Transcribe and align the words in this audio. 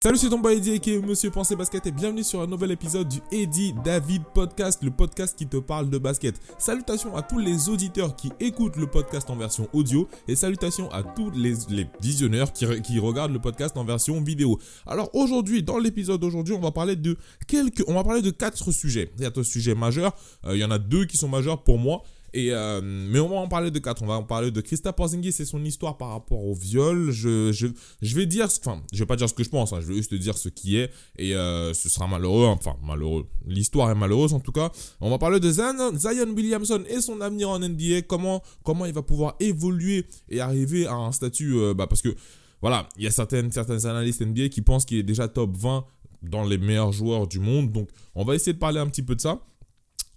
Salut, 0.00 0.16
c'est 0.16 0.28
ton 0.28 0.38
boy 0.38 0.58
Eddie 0.58 0.78
qui 0.78 0.94
est 0.94 1.00
Monsieur 1.00 1.28
Pensée 1.28 1.56
Basket 1.56 1.84
et 1.84 1.90
bienvenue 1.90 2.22
sur 2.22 2.40
un 2.40 2.46
nouvel 2.46 2.70
épisode 2.70 3.08
du 3.08 3.18
Eddie 3.32 3.74
David 3.84 4.22
Podcast, 4.32 4.80
le 4.84 4.92
podcast 4.92 5.36
qui 5.36 5.48
te 5.48 5.56
parle 5.56 5.90
de 5.90 5.98
basket. 5.98 6.36
Salutations 6.56 7.16
à 7.16 7.22
tous 7.22 7.40
les 7.40 7.68
auditeurs 7.68 8.14
qui 8.14 8.30
écoutent 8.38 8.76
le 8.76 8.86
podcast 8.86 9.28
en 9.28 9.34
version 9.34 9.68
audio 9.72 10.06
et 10.28 10.36
salutations 10.36 10.88
à 10.92 11.02
tous 11.02 11.32
les, 11.32 11.54
visionneurs 12.00 12.52
qui, 12.52 12.64
qui, 12.82 13.00
regardent 13.00 13.32
le 13.32 13.40
podcast 13.40 13.76
en 13.76 13.82
version 13.82 14.22
vidéo. 14.22 14.60
Alors 14.86 15.12
aujourd'hui, 15.16 15.64
dans 15.64 15.78
l'épisode 15.78 16.20
d'aujourd'hui, 16.20 16.54
on 16.54 16.60
va 16.60 16.70
parler 16.70 16.94
de 16.94 17.16
quelques, 17.48 17.82
on 17.88 17.94
va 17.94 18.04
parler 18.04 18.22
de 18.22 18.30
quatre 18.30 18.70
sujets. 18.70 19.10
Il 19.16 19.24
y 19.24 19.26
a 19.26 19.30
deux 19.30 19.42
sujets 19.42 19.74
majeurs, 19.74 20.14
euh, 20.46 20.54
il 20.54 20.60
y 20.60 20.64
en 20.64 20.70
a 20.70 20.78
deux 20.78 21.06
qui 21.06 21.16
sont 21.16 21.28
majeurs 21.28 21.64
pour 21.64 21.76
moi 21.76 22.04
et 22.34 22.52
euh, 22.52 22.80
mais 22.82 23.18
on 23.20 23.28
va 23.28 23.36
en 23.36 23.48
parler 23.48 23.70
de 23.70 23.78
quatre. 23.78 24.02
On 24.02 24.06
va 24.06 24.14
en 24.14 24.22
parler 24.22 24.50
de 24.50 24.60
Christa 24.60 24.92
Porzingis 24.92 25.34
et 25.40 25.44
son 25.44 25.64
histoire 25.64 25.96
par 25.96 26.10
rapport 26.10 26.44
au 26.44 26.54
viol. 26.54 27.10
Je, 27.10 27.52
je, 27.52 27.68
je 28.02 28.16
vais 28.16 28.26
dire, 28.26 28.46
enfin, 28.46 28.82
je 28.92 28.98
vais 28.98 29.06
pas 29.06 29.16
dire 29.16 29.28
ce 29.28 29.34
que 29.34 29.44
je 29.44 29.48
pense. 29.48 29.72
Hein, 29.72 29.80
je 29.80 29.86
vais 29.86 29.94
juste 29.94 30.14
dire 30.14 30.36
ce 30.36 30.48
qui 30.48 30.76
est 30.76 30.90
et 31.16 31.34
euh, 31.34 31.72
ce 31.72 31.88
sera 31.88 32.06
malheureux. 32.06 32.46
Enfin, 32.46 32.76
malheureux. 32.82 33.26
L'histoire 33.46 33.90
est 33.90 33.94
malheureuse 33.94 34.34
en 34.34 34.40
tout 34.40 34.52
cas. 34.52 34.70
On 35.00 35.10
va 35.10 35.18
parler 35.18 35.40
de 35.40 35.50
Zion 35.50 36.34
Williamson 36.34 36.82
et 36.88 37.00
son 37.00 37.20
avenir 37.20 37.48
en 37.50 37.58
NBA. 37.58 38.02
Comment 38.06 38.42
comment 38.62 38.84
il 38.84 38.92
va 38.92 39.02
pouvoir 39.02 39.34
évoluer 39.40 40.06
et 40.28 40.40
arriver 40.40 40.86
à 40.86 40.94
un 40.94 41.12
statut. 41.12 41.54
Euh, 41.56 41.74
bah, 41.74 41.86
parce 41.86 42.02
que 42.02 42.14
voilà, 42.60 42.88
il 42.96 43.04
y 43.04 43.06
a 43.06 43.10
certaines 43.10 43.52
certaines 43.52 43.86
analystes 43.86 44.20
NBA 44.20 44.48
qui 44.48 44.62
pensent 44.62 44.84
qu'il 44.84 44.98
est 44.98 45.02
déjà 45.02 45.28
top 45.28 45.56
20 45.56 45.84
dans 46.22 46.44
les 46.44 46.58
meilleurs 46.58 46.92
joueurs 46.92 47.26
du 47.26 47.38
monde. 47.38 47.72
Donc, 47.72 47.88
on 48.14 48.24
va 48.24 48.34
essayer 48.34 48.52
de 48.52 48.58
parler 48.58 48.80
un 48.80 48.86
petit 48.88 49.02
peu 49.02 49.14
de 49.14 49.20
ça. 49.20 49.40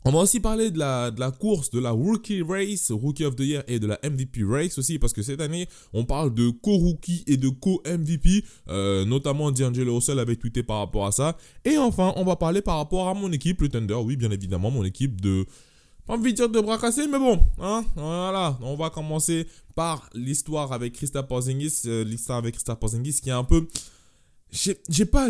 On 0.04 0.12
va 0.12 0.20
aussi 0.20 0.40
parler 0.40 0.72
de 0.72 0.80
la, 0.80 1.32
course, 1.40 1.70
de 1.70 1.80
la 1.80 1.92
Rookie 1.92 2.42
Race, 2.42 2.92
Rookie 2.92 3.24
of 3.24 3.36
the 3.36 3.42
Year 3.42 3.64
et 3.68 3.78
de 3.80 3.86
la 3.86 4.00
MVP 4.04 4.42
Race 4.44 4.80
aussi, 4.80 4.98
parce 4.98 5.14
que 5.14 5.22
cette 5.22 5.42
année, 5.42 5.68
on 5.94 6.06
parle 6.06 6.34
de 6.34 6.50
co-rookie 6.50 7.24
et 7.28 7.38
de 7.38 7.50
co-MVP, 7.50 8.44
euh, 8.70 9.06
notamment 9.06 9.52
D'Angelo 9.52 9.96
Russell 9.96 10.18
avait 10.18 10.38
tweeté 10.38 10.64
par 10.64 10.80
rapport 10.80 11.06
à 11.06 11.12
ça. 11.12 11.38
Et 11.66 11.78
enfin, 11.78 12.14
on 12.16 12.24
va 12.24 12.36
parler 12.36 12.64
par 12.64 12.78
rapport 12.78 13.10
à 13.10 13.14
mon 13.14 13.32
équipe, 13.32 13.62
le 13.62 13.70
Thunder, 13.70 13.94
oui, 13.94 14.16
bien 14.16 14.32
évidemment, 14.32 14.72
mon 14.72 14.84
équipe 14.84 15.22
de... 15.22 15.46
Pas 16.08 16.16
envie 16.16 16.32
de 16.32 16.38
dire 16.38 16.50
de 16.50 16.60
bras 16.60 16.80
cassés, 16.80 17.08
mais 17.08 17.20
bon, 17.20 17.40
hein, 17.60 17.86
voilà, 17.96 18.58
on 18.64 18.76
va 18.76 18.90
commencer 18.90 19.46
par 19.76 20.10
l'histoire 20.16 20.74
avec 20.74 20.94
Krista 20.94 21.22
Porzingis, 21.22 21.82
euh, 21.86 22.04
l'histoire 22.04 22.40
avec 22.40 22.56
Krista 22.56 22.76
Porzingis 22.76 23.22
qui 23.22 23.30
est 23.30 23.34
un 23.34 23.44
peu 23.44 23.68
j'ai 24.52 25.06
pas 25.06 25.30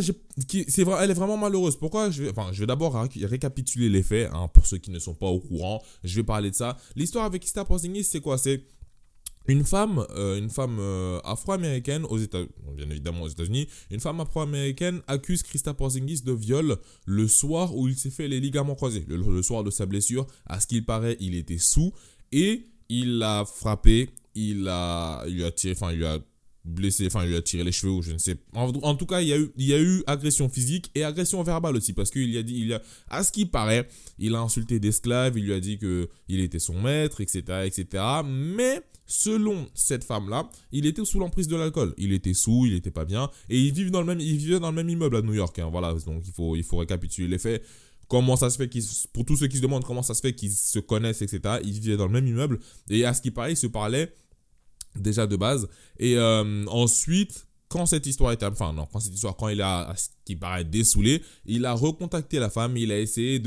c'est 0.67 0.83
vrai 0.83 1.03
elle 1.03 1.11
est 1.11 1.15
vraiment 1.15 1.37
malheureuse. 1.37 1.75
Pourquoi 1.75 2.09
je 2.09 2.23
vais 2.23 2.29
enfin 2.29 2.49
je 2.51 2.59
vais 2.59 2.65
d'abord 2.65 2.95
récapituler 3.23 3.89
les 3.89 4.01
faits 4.03 4.29
hein, 4.33 4.47
pour 4.47 4.65
ceux 4.65 4.77
qui 4.77 4.89
ne 4.91 4.99
sont 4.99 5.13
pas 5.13 5.27
au 5.27 5.39
courant. 5.39 5.81
Je 6.03 6.15
vais 6.15 6.23
parler 6.23 6.49
de 6.49 6.55
ça. 6.55 6.77
L'histoire 6.95 7.25
avec 7.25 7.41
Krista 7.41 7.63
Porzingis 7.63 8.05
c'est 8.05 8.19
quoi? 8.19 8.37
C'est 8.37 8.63
une 9.47 9.63
femme, 9.63 10.05
euh, 10.11 10.37
une 10.37 10.49
femme 10.49 10.77
euh, 10.79 11.19
afro-américaine 11.23 12.05
aux 12.05 12.17
États, 12.17 12.43
bien 12.75 12.89
évidemment 12.89 13.23
aux 13.23 13.27
États-Unis, 13.27 13.67
une 13.89 13.99
femme 13.99 14.19
afro-américaine 14.19 15.01
accuse 15.07 15.43
Krista 15.43 15.73
Porzingis 15.73 16.21
de 16.21 16.31
viol 16.31 16.77
le 17.05 17.27
soir 17.27 17.75
où 17.75 17.87
il 17.87 17.97
s'est 17.97 18.11
fait 18.11 18.27
les 18.27 18.39
ligaments 18.39 18.75
croisés, 18.75 19.03
le, 19.07 19.17
le, 19.17 19.41
soir 19.41 19.63
de 19.63 19.71
sa 19.71 19.85
blessure. 19.85 20.27
À 20.45 20.59
ce 20.59 20.67
qu'il 20.67 20.85
paraît, 20.85 21.17
il 21.19 21.35
était 21.35 21.57
sous 21.57 21.91
et 22.31 22.67
il 22.89 23.17
l'a 23.17 23.45
frappé, 23.45 24.09
il 24.35 24.67
a, 24.67 25.23
il 25.27 25.35
lui 25.35 25.43
a 25.43 25.51
tiré, 25.51 25.73
enfin 25.75 25.91
il 25.91 25.97
lui 25.97 26.05
a 26.05 26.19
blessé, 26.63 27.07
enfin 27.07 27.25
il 27.25 27.35
a 27.35 27.41
tiré 27.41 27.63
les 27.63 27.71
cheveux 27.71 27.91
ou 27.91 28.01
je 28.01 28.11
ne 28.11 28.17
sais. 28.17 28.37
En, 28.53 28.69
en, 28.69 28.95
tout 28.95 29.05
cas, 29.05 29.21
il 29.21 29.27
y, 29.27 29.33
a 29.33 29.37
eu, 29.37 29.51
il 29.57 29.65
y 29.65 29.73
a 29.73 29.79
eu 29.79 30.03
agression 30.07 30.49
physique 30.49 30.91
et 30.95 31.03
agression 31.03 31.41
verbale 31.43 31.75
aussi 31.75 31.93
parce 31.93 32.11
qu'il 32.11 32.35
a 32.37 32.43
dit, 32.43 32.61
il 32.61 32.73
a, 32.73 32.81
à 33.09 33.23
ce 33.23 33.31
qui 33.31 33.45
paraît, 33.45 33.87
il 34.19 34.35
a 34.35 34.39
insulté 34.39 34.79
d'esclaves, 34.79 35.37
il 35.37 35.45
lui 35.45 35.53
a 35.53 35.59
dit 35.59 35.77
que 35.77 36.09
il 36.27 36.39
était 36.39 36.59
son 36.59 36.79
maître, 36.79 37.21
etc., 37.21 37.65
etc. 37.65 38.03
Mais 38.25 38.81
selon 39.07 39.67
cette 39.73 40.03
femme-là, 40.03 40.49
il 40.71 40.85
était 40.85 41.03
sous 41.03 41.19
l'emprise 41.19 41.47
de 41.47 41.55
l'alcool. 41.55 41.93
Il 41.97 42.13
était 42.13 42.33
sous, 42.33 42.65
il 42.65 42.73
était 42.73 42.91
pas 42.91 43.05
bien 43.05 43.29
et 43.49 43.59
ils 43.59 43.73
vivent 43.73 43.91
dans 43.91 44.01
le 44.01 44.07
même, 44.07 44.19
vivaient 44.19 44.59
dans 44.59 44.69
le 44.69 44.75
même 44.75 44.89
immeuble 44.89 45.17
à 45.17 45.21
New 45.21 45.33
York. 45.33 45.57
Hein, 45.59 45.69
voilà, 45.71 45.93
donc 46.05 46.23
il 46.25 46.33
faut, 46.33 46.55
il 46.55 46.63
faut 46.63 46.77
récapituler 46.77 47.27
les 47.27 47.39
faits. 47.39 47.63
Comment 48.07 48.35
ça 48.35 48.49
se 48.49 48.57
fait 48.57 48.69
pour 49.13 49.23
tous 49.25 49.37
ceux 49.37 49.47
qui 49.47 49.57
se 49.57 49.61
demandent 49.61 49.85
comment 49.85 50.03
ça 50.03 50.13
se 50.13 50.19
fait 50.19 50.33
qu'ils 50.33 50.51
se 50.51 50.79
connaissent, 50.79 51.21
etc. 51.21 51.59
Ils 51.63 51.71
vivaient 51.71 51.97
dans 51.97 52.07
le 52.07 52.11
même 52.11 52.27
immeuble 52.27 52.59
et 52.89 53.05
à 53.05 53.13
ce 53.13 53.21
qui 53.21 53.31
paraît, 53.31 53.53
ils 53.53 53.57
se 53.57 53.67
parlaient 53.67 54.13
déjà 54.95 55.27
de 55.27 55.35
base. 55.35 55.67
Et 55.99 56.17
euh, 56.17 56.65
ensuite, 56.67 57.47
quand 57.71 57.85
cette 57.85 58.05
histoire 58.05 58.33
est 58.33 58.43
enfin 58.43 58.73
non, 58.73 58.85
quand 58.91 58.99
cette 58.99 59.13
histoire, 59.13 59.35
quand 59.37 59.47
il 59.47 59.61
a, 59.61 59.93
ce 59.95 60.09
qui 60.25 60.35
paraît 60.35 60.65
dessoulé, 60.65 61.23
il 61.45 61.65
a 61.65 61.73
recontacté 61.73 62.37
la 62.37 62.49
femme, 62.49 62.75
il 62.75 62.91
a 62.91 62.99
essayé 62.99 63.41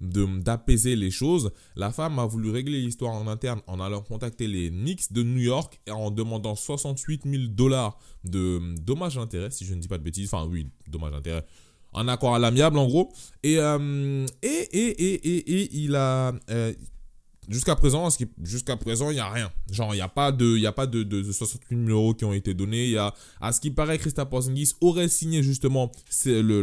d'apaiser 0.00 0.96
les 0.96 1.10
choses. 1.10 1.50
La 1.76 1.90
femme 1.90 2.18
a 2.18 2.26
voulu 2.26 2.50
régler 2.50 2.78
l'histoire 2.80 3.14
en 3.14 3.26
interne 3.26 3.62
en 3.66 3.80
allant 3.80 4.02
contacter 4.02 4.46
les 4.46 4.68
Knicks 4.70 5.12
de 5.12 5.22
New 5.22 5.40
York 5.40 5.80
et 5.86 5.92
en 5.92 6.10
demandant 6.10 6.54
68 6.54 7.22
000 7.24 7.42
dollars 7.48 7.98
de 8.22 8.60
dommages 8.82 9.14
d'intérêt, 9.14 9.50
si 9.50 9.64
je 9.64 9.74
ne 9.74 9.80
dis 9.80 9.88
pas 9.88 9.98
de 9.98 10.04
bêtises. 10.04 10.30
Enfin 10.32 10.46
oui, 10.46 10.66
dommages 10.86 11.12
d'intérêt. 11.12 11.46
Un 11.94 12.06
accord 12.06 12.34
à 12.34 12.38
l'amiable 12.38 12.78
en 12.78 12.86
gros. 12.86 13.12
Et, 13.42 13.58
euh, 13.58 14.26
et, 14.42 14.48
et, 14.48 15.12
et, 15.12 15.62
et, 15.62 15.70
il 15.72 15.96
a... 15.96 16.32
Euh, 16.50 16.72
Jusqu'à 17.50 17.74
présent, 17.74 18.08
jusqu'à 18.44 18.76
présent, 18.76 19.10
il 19.10 19.14
n'y 19.14 19.20
a 19.20 19.28
rien. 19.28 19.50
Genre, 19.72 19.92
il 19.92 19.96
n'y 19.96 20.02
a 20.02 20.08
pas 20.08 20.30
de, 20.30 20.56
il 20.56 20.64
a 20.64 20.70
pas 20.70 20.86
de, 20.86 21.02
de, 21.02 21.20
68 21.32 21.84
000 21.84 21.90
euros 21.90 22.14
qui 22.14 22.24
ont 22.24 22.32
été 22.32 22.54
donnés. 22.54 22.90
Y 22.90 22.96
a, 22.96 23.12
à 23.40 23.50
ce 23.50 23.60
qui 23.60 23.72
paraît, 23.72 23.98
Christa 23.98 24.24
Porzingis 24.24 24.74
aurait 24.80 25.08
signé 25.08 25.42
justement 25.42 25.90
le, 26.26 26.62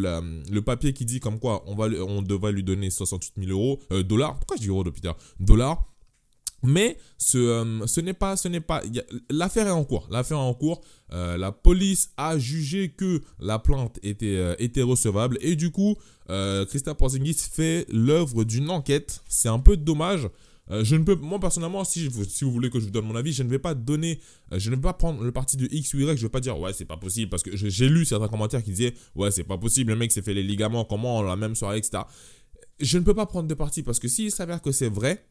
le 0.50 0.62
papier 0.62 0.94
qui 0.94 1.03
dit 1.03 1.20
comme 1.20 1.40
quoi 1.40 1.66
on 1.68 1.76
va, 1.76 1.88
on 2.08 2.22
devrait 2.22 2.53
lui 2.53 2.64
donner 2.64 2.90
68 2.90 3.47
000 3.47 3.52
euros, 3.52 3.81
euh, 3.92 4.02
dollars. 4.02 4.38
Pourquoi 4.38 4.56
je 4.56 4.62
dis 4.62 4.70
euros 4.70 4.86
depuis 4.86 5.02
tard 5.02 5.18
Dollars. 5.42 5.84
Mais 6.64 6.97
ce, 7.18 7.38
euh, 7.38 7.86
ce 7.86 8.00
n'est 8.00 8.14
pas, 8.14 8.36
pas, 8.66 8.81
l'affaire 9.30 9.68
est 9.68 9.72
en 9.72 9.84
cours. 9.84 10.08
L'affaire 10.09 10.38
est 10.38 10.40
en 10.40 10.53
cours. 10.53 10.80
Euh, 11.12 11.36
la 11.36 11.52
police 11.52 12.12
a 12.16 12.40
jugé 12.40 12.94
que 12.94 13.22
la 13.40 13.59
plainte 13.59 14.00
était, 14.03 14.56
était 14.59 14.84
recevable 14.84 15.38
et 15.42 15.58
du 15.58 15.70
coup, 15.70 15.97
Christa 16.28 16.96
Porzingis 16.96 17.50
fait 17.52 17.86
l'œuvre 17.90 18.46
d'une 18.46 18.70
enquête. 18.70 19.22
C'est 19.28 19.50
un 19.50 19.59
peu 19.59 19.76
dommage 19.76 20.30
euh, 20.72 20.83
je 20.83 20.95
ne 20.95 21.03
peux, 21.03 21.16
moi 21.16 21.39
personnellement, 21.39 21.83
si, 21.83 22.09
si 22.29 22.44
vous 22.44 22.51
voulez 22.51 22.69
que 22.69 22.79
je 22.79 22.85
vous 22.85 22.91
donne 22.91 23.05
mon 23.05 23.16
avis, 23.16 23.33
je 23.33 23.44
ne 23.44 23.50
vais 23.50 23.59
pas 23.59 23.73
donner, 23.73 24.19
euh, 24.51 24.59
je 24.59 24.69
ne 24.69 24.75
vais 24.75 24.81
pas 24.81 24.94
prendre 24.94 25.23
le 25.23 25.31
parti 25.31 25.57
de 25.57 25.67
X 25.72 25.94
ou 25.94 26.00
Y, 26.00 26.05
je 26.05 26.11
ne 26.11 26.16
vais 26.16 26.29
pas 26.29 26.39
dire 26.39 26.59
ouais 26.59 26.73
c'est 26.73 26.85
pas 26.85 26.97
possible 26.97 27.29
parce 27.29 27.44
que 27.44 27.55
j'ai 27.55 27.89
lu 27.89 28.05
certains 28.05 28.28
commentaires 28.28 28.63
qui 28.63 28.72
disaient 28.72 28.94
ouais 29.16 29.31
c'est 29.31 29.44
pas 29.44 29.57
possible, 29.57 29.91
le 29.91 29.97
mec 29.97 30.11
s'est 30.11 30.22
fait 30.22 30.33
les 30.33 30.44
ligaments, 30.44 30.85
comment 30.85 31.22
la 31.22 31.35
même 31.35 31.55
soirée, 31.55 31.78
etc. 31.78 32.03
Je 32.79 32.97
ne 32.97 33.03
peux 33.03 33.13
pas 33.13 33.25
prendre 33.25 33.47
de 33.47 33.53
parti 33.53 33.83
parce 33.83 34.00
que 34.00 34.07
s'il 34.07 34.31
s'avère 34.31 34.61
que 34.61 34.72
c'est 34.72 34.89
vrai, 34.89 35.25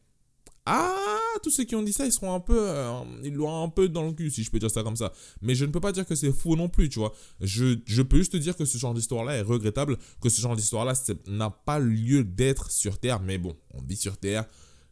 ah 0.65 0.95
tous 1.43 1.51
ceux 1.51 1.63
qui 1.63 1.75
ont 1.75 1.83
dit 1.83 1.93
ça 1.93 2.05
ils 2.05 2.11
seront 2.11 2.33
un 2.33 2.39
peu, 2.39 2.57
euh, 2.59 3.03
ils 3.23 3.33
l'ont 3.33 3.63
un 3.63 3.69
peu 3.69 3.87
dans 3.89 4.03
le 4.03 4.11
cul 4.11 4.31
si 4.31 4.43
je 4.43 4.51
peux 4.51 4.59
dire 4.59 4.71
ça 4.71 4.83
comme 4.83 4.95
ça. 4.95 5.13
Mais 5.41 5.55
je 5.55 5.65
ne 5.65 5.71
peux 5.71 5.79
pas 5.79 5.91
dire 5.91 6.05
que 6.05 6.15
c'est 6.15 6.31
faux 6.31 6.55
non 6.55 6.67
plus, 6.67 6.89
tu 6.89 6.99
vois. 6.99 7.13
Je, 7.41 7.77
je 7.85 8.01
peux 8.01 8.17
juste 8.17 8.35
dire 8.35 8.55
que 8.55 8.65
ce 8.65 8.77
genre 8.77 8.93
d'histoire 8.93 9.23
là 9.23 9.35
est 9.35 9.41
regrettable, 9.41 9.97
que 10.21 10.29
ce 10.29 10.41
genre 10.41 10.55
d'histoire 10.55 10.83
là 10.83 10.93
n'a 11.27 11.49
pas 11.49 11.79
lieu 11.79 12.23
d'être 12.23 12.71
sur 12.71 12.97
Terre, 12.97 13.19
mais 13.19 13.37
bon 13.37 13.55
on 13.73 13.81
vit 13.81 13.95
sur 13.95 14.17
Terre 14.17 14.45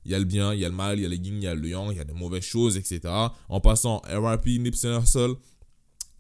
il 0.06 0.12
y 0.12 0.16
a 0.16 0.20
le 0.20 0.26
bien, 0.26 0.54
il 0.54 0.60
y 0.60 0.66
a 0.66 0.70
le 0.70 0.76
mal, 0.76 1.00
il 1.00 1.04
y 1.04 1.06
a 1.06 1.10
les 1.10 1.18
yin, 1.18 1.36
il 1.38 1.44
y 1.44 1.48
a 1.48 1.56
le 1.56 1.68
yang, 1.68 1.92
il 1.92 1.98
y 1.98 2.00
a 2.00 2.04
des 2.04 2.14
mauvaises 2.14 2.44
choses, 2.44 2.78
etc. 2.78 3.02
En 3.50 3.60
passant, 3.60 4.02
RIP 4.06 4.62
Nipsey 4.62 4.96
Hussle, 4.96 5.36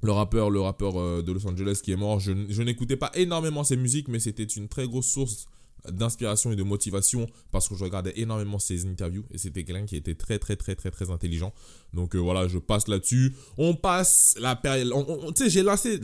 le 0.01 0.11
rappeur, 0.11 0.49
le 0.49 0.59
rappeur 0.59 0.99
euh, 0.99 1.21
de 1.21 1.31
Los 1.31 1.47
Angeles 1.47 1.79
qui 1.83 1.91
est 1.91 1.95
mort, 1.95 2.19
je, 2.19 2.33
je 2.49 2.61
n'écoutais 2.63 2.97
pas 2.97 3.11
énormément 3.15 3.63
ses 3.63 3.77
musiques, 3.77 4.07
mais 4.07 4.19
c'était 4.19 4.43
une 4.43 4.67
très 4.67 4.87
grosse 4.87 5.07
source 5.07 5.47
d'inspiration 5.91 6.51
et 6.51 6.55
de 6.55 6.63
motivation 6.63 7.27
parce 7.51 7.67
que 7.67 7.75
je 7.75 7.83
regardais 7.83 8.13
énormément 8.15 8.59
ses 8.59 8.85
interviews 8.85 9.23
et 9.31 9.37
c'était 9.37 9.63
quelqu'un 9.63 9.85
qui 9.85 9.95
était 9.95 10.15
très 10.15 10.39
très 10.39 10.55
très 10.55 10.75
très 10.75 10.91
très 10.91 11.09
intelligent 11.09 11.53
donc 11.93 12.15
euh, 12.15 12.19
voilà 12.19 12.47
je 12.47 12.57
passe 12.57 12.87
là-dessus 12.87 13.33
on 13.57 13.75
passe 13.75 14.35
la 14.39 14.55
période 14.55 14.91
tu 15.35 15.43
sais 15.43 15.49
j'ai 15.49 15.63
lancé 15.63 15.99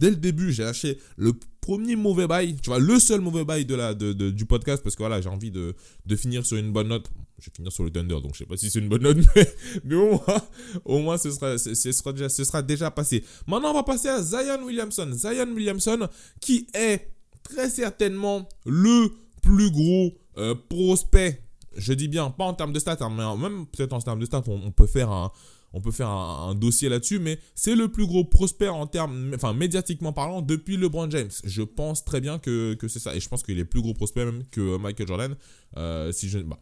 dès 0.00 0.10
le 0.10 0.16
début 0.16 0.52
j'ai 0.52 0.64
lâché 0.64 0.98
le 1.16 1.32
premier 1.60 1.96
mauvais 1.96 2.26
bail 2.26 2.56
tu 2.56 2.70
vois 2.70 2.78
le 2.78 2.98
seul 2.98 3.20
mauvais 3.20 3.44
bail 3.44 3.64
de 3.64 3.74
la 3.74 3.94
de, 3.94 4.12
du 4.12 4.46
podcast 4.46 4.82
parce 4.82 4.96
que 4.96 5.02
voilà 5.02 5.20
j'ai 5.20 5.28
envie 5.28 5.50
de, 5.50 5.74
de 6.06 6.16
finir 6.16 6.44
sur 6.44 6.56
une 6.56 6.72
bonne 6.72 6.88
note 6.88 7.10
je 7.38 7.46
vais 7.46 7.56
finir 7.56 7.72
sur 7.72 7.84
le 7.84 7.90
Thunder, 7.90 8.20
donc 8.20 8.34
je 8.34 8.38
sais 8.38 8.46
pas 8.46 8.56
si 8.56 8.70
c'est 8.70 8.78
une 8.78 8.88
bonne 8.88 9.02
note, 9.02 9.18
mais, 9.84 9.94
au 9.96 10.10
moins, 10.10 10.42
au 10.84 10.98
moins 11.00 11.18
ce, 11.18 11.30
sera, 11.30 11.58
ce, 11.58 11.74
sera 11.74 12.12
déjà, 12.12 12.28
ce 12.28 12.44
sera 12.44 12.62
déjà 12.62 12.90
passé. 12.90 13.24
Maintenant, 13.46 13.70
on 13.70 13.74
va 13.74 13.82
passer 13.82 14.08
à 14.08 14.22
Zion 14.22 14.64
Williamson. 14.64 15.10
Zion 15.12 15.52
Williamson, 15.52 16.08
qui 16.40 16.66
est 16.74 17.10
très 17.42 17.68
certainement 17.68 18.48
le 18.64 19.10
plus 19.44 19.70
gros 19.70 20.14
euh, 20.38 20.54
prospect. 20.68 21.42
Je 21.76 21.92
dis 21.92 22.08
bien, 22.08 22.30
pas 22.30 22.44
en 22.44 22.54
termes 22.54 22.72
de 22.72 22.78
stats, 22.78 22.96
hein, 23.00 23.10
mais 23.10 23.36
même 23.36 23.66
peut-être 23.66 23.92
en 23.92 24.00
termes 24.00 24.20
de 24.20 24.26
stats, 24.26 24.42
on, 24.46 24.70
peut 24.70 24.86
faire 24.86 25.10
un, 25.10 25.32
on 25.72 25.80
peut 25.80 25.90
faire 25.90 26.08
un, 26.08 26.54
dossier 26.54 26.88
là-dessus, 26.88 27.18
mais 27.18 27.38
c'est 27.54 27.74
le 27.74 27.88
plus 27.88 28.06
gros 28.06 28.24
prospect 28.24 28.68
en 28.68 28.86
termes, 28.86 29.32
enfin 29.34 29.52
médiatiquement 29.54 30.12
parlant, 30.12 30.40
depuis 30.40 30.76
LeBron 30.76 31.10
James. 31.10 31.30
Je 31.42 31.62
pense 31.62 32.04
très 32.04 32.20
bien 32.20 32.38
que, 32.38 32.74
que 32.74 32.86
c'est 32.86 33.00
ça, 33.00 33.14
et 33.14 33.20
je 33.20 33.28
pense 33.28 33.42
qu'il 33.42 33.58
est 33.58 33.64
plus 33.64 33.82
gros 33.82 33.92
prospect 33.92 34.24
même 34.24 34.44
que 34.50 34.76
Michael 34.78 35.08
Jordan. 35.08 35.36
Euh, 35.76 36.12
si 36.12 36.28
je, 36.28 36.38
bah, 36.38 36.60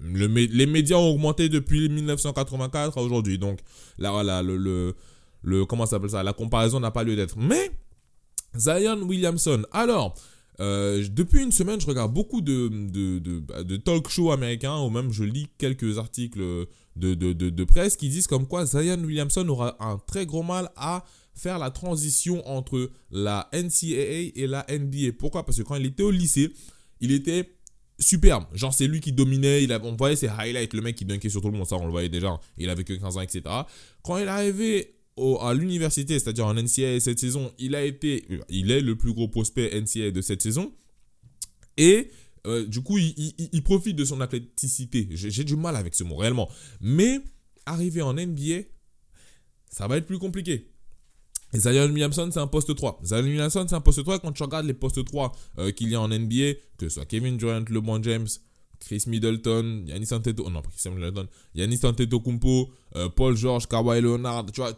les 0.00 0.66
médias 0.66 0.98
ont 0.98 1.10
augmenté 1.10 1.48
depuis 1.48 1.88
1984 1.88 2.98
à 2.98 3.02
aujourd'hui. 3.02 3.38
Donc 3.38 3.60
là, 3.98 4.10
voilà, 4.12 4.42
le, 4.42 4.94
le, 5.42 5.64
comment 5.64 5.86
ça 5.86 5.92
s'appelle 5.92 6.10
ça? 6.10 6.22
La 6.22 6.34
comparaison 6.34 6.80
n'a 6.80 6.90
pas 6.90 7.02
lieu 7.02 7.16
d'être. 7.16 7.36
Mais 7.38 7.70
Zion 8.56 9.02
Williamson. 9.02 9.64
Alors, 9.72 10.14
euh, 10.60 11.06
depuis 11.10 11.42
une 11.42 11.52
semaine, 11.52 11.80
je 11.80 11.86
regarde 11.86 12.12
beaucoup 12.12 12.40
de, 12.40 12.68
de, 12.68 13.76
talk 13.76 14.08
shows 14.08 14.32
américains, 14.32 14.78
ou 14.78 14.90
même 14.90 15.12
je 15.12 15.24
lis 15.24 15.48
quelques 15.58 15.98
articles 15.98 16.66
de, 16.96 17.64
presse 17.64 17.96
qui 17.96 18.08
disent 18.08 18.26
comme 18.26 18.46
quoi 18.46 18.66
Zion 18.66 18.98
Williamson 19.04 19.48
aura 19.48 19.76
un 19.80 19.98
très 19.98 20.26
gros 20.26 20.42
mal 20.42 20.70
à 20.76 21.04
faire 21.34 21.58
la 21.58 21.70
transition 21.70 22.46
entre 22.48 22.90
la 23.10 23.48
NCAA 23.52 24.32
et 24.34 24.46
la 24.48 24.66
NBA. 24.68 25.12
Pourquoi? 25.18 25.44
Parce 25.44 25.58
que 25.58 25.62
quand 25.62 25.76
il 25.76 25.86
était 25.86 26.02
au 26.02 26.10
lycée, 26.10 26.52
il 27.00 27.12
était 27.12 27.54
superbe. 28.00 28.44
Genre, 28.54 28.74
c'est 28.74 28.88
lui 28.88 29.00
qui 29.00 29.12
dominait. 29.12 29.66
On 29.82 29.94
voyait 29.94 30.16
ses 30.16 30.28
highlights. 30.28 30.74
Le 30.74 30.82
mec 30.82 30.96
qui 30.96 31.04
dunkait 31.04 31.28
sur 31.28 31.40
tout 31.40 31.50
le 31.50 31.56
monde. 31.56 31.66
Ça, 31.66 31.76
on 31.76 31.84
le 31.84 31.92
voyait 31.92 32.08
déjà. 32.08 32.40
Il 32.56 32.68
avait 32.70 32.84
que 32.84 32.92
15 32.92 33.16
ans, 33.16 33.20
etc. 33.20 33.42
Quand 34.02 34.18
il 34.18 34.24
est 34.24 34.28
arrivé 34.28 34.97
à 35.40 35.54
l'université, 35.54 36.18
c'est-à-dire 36.18 36.46
en 36.46 36.54
NCAA 36.54 37.00
cette 37.00 37.18
saison, 37.18 37.52
il 37.58 37.74
a 37.74 37.84
été, 37.84 38.26
il 38.48 38.70
est 38.70 38.80
le 38.80 38.96
plus 38.96 39.12
gros 39.12 39.28
prospect 39.28 39.80
NCAA 39.80 40.10
de 40.10 40.20
cette 40.20 40.42
saison. 40.42 40.72
Et 41.76 42.10
euh, 42.46 42.66
du 42.66 42.82
coup, 42.82 42.98
il, 42.98 43.62
profite 43.62 43.96
de 43.96 44.04
son 44.04 44.20
athléticité. 44.20 45.08
J'ai 45.12 45.44
du 45.44 45.56
mal 45.56 45.76
avec 45.76 45.94
ce 45.94 46.04
mot, 46.04 46.16
réellement. 46.16 46.48
Mais 46.80 47.20
arriver 47.66 48.02
en 48.02 48.14
NBA, 48.14 48.62
ça 49.70 49.86
va 49.86 49.96
être 49.96 50.06
plus 50.06 50.18
compliqué. 50.18 50.70
Et 51.54 51.60
Zion 51.60 51.86
Williamson, 51.86 52.28
c'est 52.32 52.40
un 52.40 52.46
poste 52.46 52.74
3. 52.74 53.00
Zion 53.04 53.22
Williamson, 53.22 53.66
c'est 53.68 53.74
un 53.74 53.80
poste 53.80 54.02
3. 54.02 54.18
Quand 54.20 54.32
tu 54.32 54.42
regardes 54.42 54.66
les 54.66 54.74
postes 54.74 55.04
3 55.04 55.32
euh, 55.58 55.70
qu'il 55.72 55.88
y 55.88 55.94
a 55.94 56.00
en 56.00 56.08
NBA, 56.08 56.54
que 56.76 56.88
ce 56.88 56.96
soit 56.96 57.06
Kevin 57.06 57.36
Durant, 57.36 57.64
LeBron 57.68 58.02
James, 58.02 58.28
Chris 58.80 59.04
Middleton, 59.06 59.84
Yannis 59.86 60.12
Antetokounmpo, 60.12 60.50
non, 60.50 60.62
pas 60.62 60.70
Chris 60.76 60.90
Middleton, 60.90 61.26
Yannis 61.54 61.80
Antetokounmpo, 61.84 62.70
euh, 62.96 63.08
Paul 63.08 63.36
George, 63.36 63.66
Kawhi 63.66 64.00
Leonard, 64.00 64.46
tu 64.52 64.60
vois, 64.60 64.72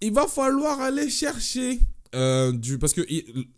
il 0.00 0.12
va 0.12 0.26
falloir 0.26 0.80
aller 0.80 1.10
chercher 1.10 1.80
euh, 2.14 2.52
parce 2.80 2.94
que 2.94 3.02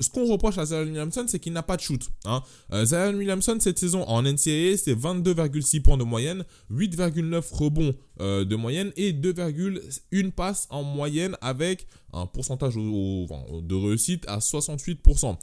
ce 0.00 0.08
qu'on 0.08 0.26
reproche 0.26 0.58
à 0.58 0.66
Zion 0.66 0.82
Williamson, 0.82 1.24
c'est 1.28 1.38
qu'il 1.38 1.52
n'a 1.52 1.62
pas 1.62 1.76
de 1.76 1.82
shoot. 1.82 2.02
Hein. 2.24 2.42
Euh, 2.72 2.84
Zion 2.84 3.14
Williamson, 3.14 3.56
cette 3.60 3.78
saison 3.78 4.02
en 4.08 4.22
NCAA, 4.22 4.76
c'est 4.76 4.94
22,6 4.94 5.82
points 5.82 5.96
de 5.96 6.02
moyenne, 6.02 6.44
8,9 6.72 7.44
rebonds 7.52 7.94
de 8.18 8.56
moyenne 8.56 8.92
et 8.96 9.12
2,1 9.12 10.32
passes 10.32 10.66
en 10.70 10.82
moyenne 10.82 11.36
avec 11.40 11.86
un 12.12 12.26
pourcentage 12.26 12.74
de 12.74 13.74
réussite 13.74 14.24
à 14.26 14.38
68%. 14.38 15.36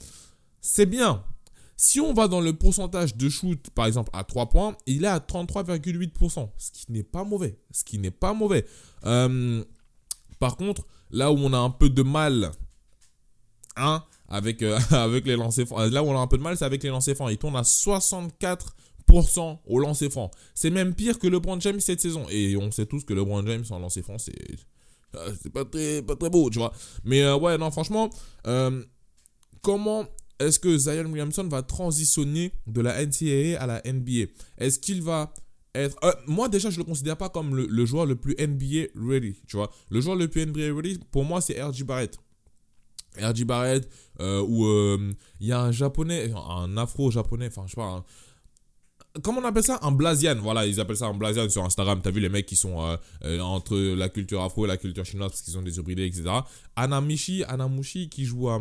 C'est 0.60 0.86
bien. 0.86 1.24
Si 1.80 2.00
on 2.00 2.12
va 2.12 2.26
dans 2.26 2.40
le 2.40 2.52
pourcentage 2.52 3.16
de 3.16 3.28
shoot, 3.28 3.70
par 3.70 3.86
exemple, 3.86 4.10
à 4.12 4.24
3 4.24 4.48
points, 4.48 4.76
il 4.86 5.04
est 5.04 5.08
à 5.08 5.20
33,8%, 5.20 6.50
ce 6.58 6.70
qui 6.72 6.90
n'est 6.90 7.04
pas 7.04 7.22
mauvais. 7.22 7.56
Ce 7.70 7.84
qui 7.84 7.98
n'est 7.98 8.10
pas 8.10 8.34
mauvais. 8.34 8.66
par 9.00 10.56
contre, 10.56 10.84
là 11.10 11.32
où 11.32 11.36
on 11.36 11.52
a 11.52 11.58
un 11.58 11.70
peu 11.70 11.88
de 11.88 12.02
mal 12.02 12.52
avec, 14.28 14.62
euh, 14.62 14.78
avec 14.90 15.26
les 15.26 15.36
lancers 15.36 15.66
francs. 15.66 15.90
Là 15.90 16.02
où 16.02 16.06
on 16.06 16.16
a 16.16 16.20
un 16.20 16.26
peu 16.26 16.38
de 16.38 16.42
mal, 16.42 16.56
c'est 16.56 16.64
avec 16.64 16.82
les 16.82 16.90
lancers 16.90 17.14
francs. 17.14 17.30
Il 17.30 17.38
tourne 17.38 17.56
à 17.56 17.62
64% 17.62 19.58
au 19.66 19.78
lancer 19.78 20.10
franc. 20.10 20.30
C'est 20.54 20.70
même 20.70 20.94
pire 20.94 21.18
que 21.18 21.26
le 21.26 21.34
LeBron 21.34 21.60
James 21.60 21.80
cette 21.80 22.00
saison. 22.00 22.26
Et 22.30 22.56
on 22.56 22.70
sait 22.70 22.86
tous 22.86 23.04
que 23.04 23.14
le 23.14 23.20
LeBron 23.20 23.46
James 23.46 23.64
en 23.70 23.78
lancer 23.78 24.02
franc, 24.02 24.18
c'est 24.18 24.34
euh, 25.14 25.32
pas 25.52 25.64
très, 25.64 26.02
pas 26.02 26.16
très 26.16 26.30
beau, 26.30 26.50
tu 26.50 26.58
vois. 26.58 26.72
Mais 27.04 27.22
euh, 27.22 27.36
ouais, 27.36 27.56
non, 27.58 27.70
franchement, 27.70 28.10
comment 29.62 30.06
est-ce 30.38 30.58
que 30.58 30.76
Zion 30.76 31.06
Williamson 31.06 31.44
va 31.44 31.62
transitionner 31.62 32.52
de 32.66 32.80
la 32.80 33.04
NCAA 33.04 33.60
à 33.60 33.66
la 33.66 33.82
NBA 33.84 34.30
Est-ce 34.58 34.78
qu'il 34.78 35.02
va 35.02 35.32
être... 35.74 35.96
moi, 36.26 36.48
déjà, 36.48 36.70
je 36.70 36.78
le 36.78 36.84
considère 36.84 37.16
pas 37.16 37.28
comme 37.28 37.54
le, 37.54 37.66
le, 37.66 37.86
joueur 37.86 38.06
le 38.06 38.16
plus 38.16 38.34
NBA 38.38 38.88
ready, 38.94 39.36
tu 39.46 39.56
vois? 39.56 39.70
Le 39.90 40.00
joueur 40.00 40.16
le 40.16 40.28
plus 40.28 40.46
NBA 40.46 40.74
ready, 40.74 40.98
pour 41.10 41.24
moi, 41.24 41.40
c'est 41.40 41.62
RJ 41.62 41.84
Barrett. 41.84 42.18
RJ 43.20 43.44
Barrett, 43.44 43.88
euh, 44.20 44.42
ou 44.42 44.64
il 44.64 44.70
euh, 44.70 45.12
y 45.40 45.52
a 45.52 45.60
un 45.60 45.72
japonais, 45.72 46.32
un 46.32 46.76
afro-japonais, 46.76 47.48
enfin 47.48 47.64
je 47.66 47.70
sais 47.70 47.76
pas, 47.76 48.04
comment 49.22 49.40
on 49.40 49.44
appelle 49.44 49.62
ça? 49.62 49.78
Un 49.82 49.92
blasian, 49.92 50.36
voilà, 50.36 50.66
ils 50.66 50.80
appellent 50.80 50.96
ça 50.96 51.06
un 51.06 51.14
blasian 51.14 51.48
sur 51.48 51.64
Instagram. 51.64 52.00
T'as 52.02 52.10
vu 52.10 52.20
les 52.20 52.28
mecs 52.28 52.46
qui 52.46 52.56
sont 52.56 52.96
euh, 53.24 53.40
entre 53.40 53.76
la 53.76 54.08
culture 54.08 54.42
afro 54.42 54.64
et 54.64 54.68
la 54.68 54.76
culture 54.76 55.04
chinoise 55.04 55.30
parce 55.30 55.42
qu'ils 55.42 55.58
ont 55.58 55.62
des 55.62 55.78
hybridés, 55.78 56.06
etc. 56.06 56.24
Anamichi, 56.76 57.44
Anamushi 57.44 58.08
qui 58.08 58.24
joue 58.24 58.48
à, 58.48 58.60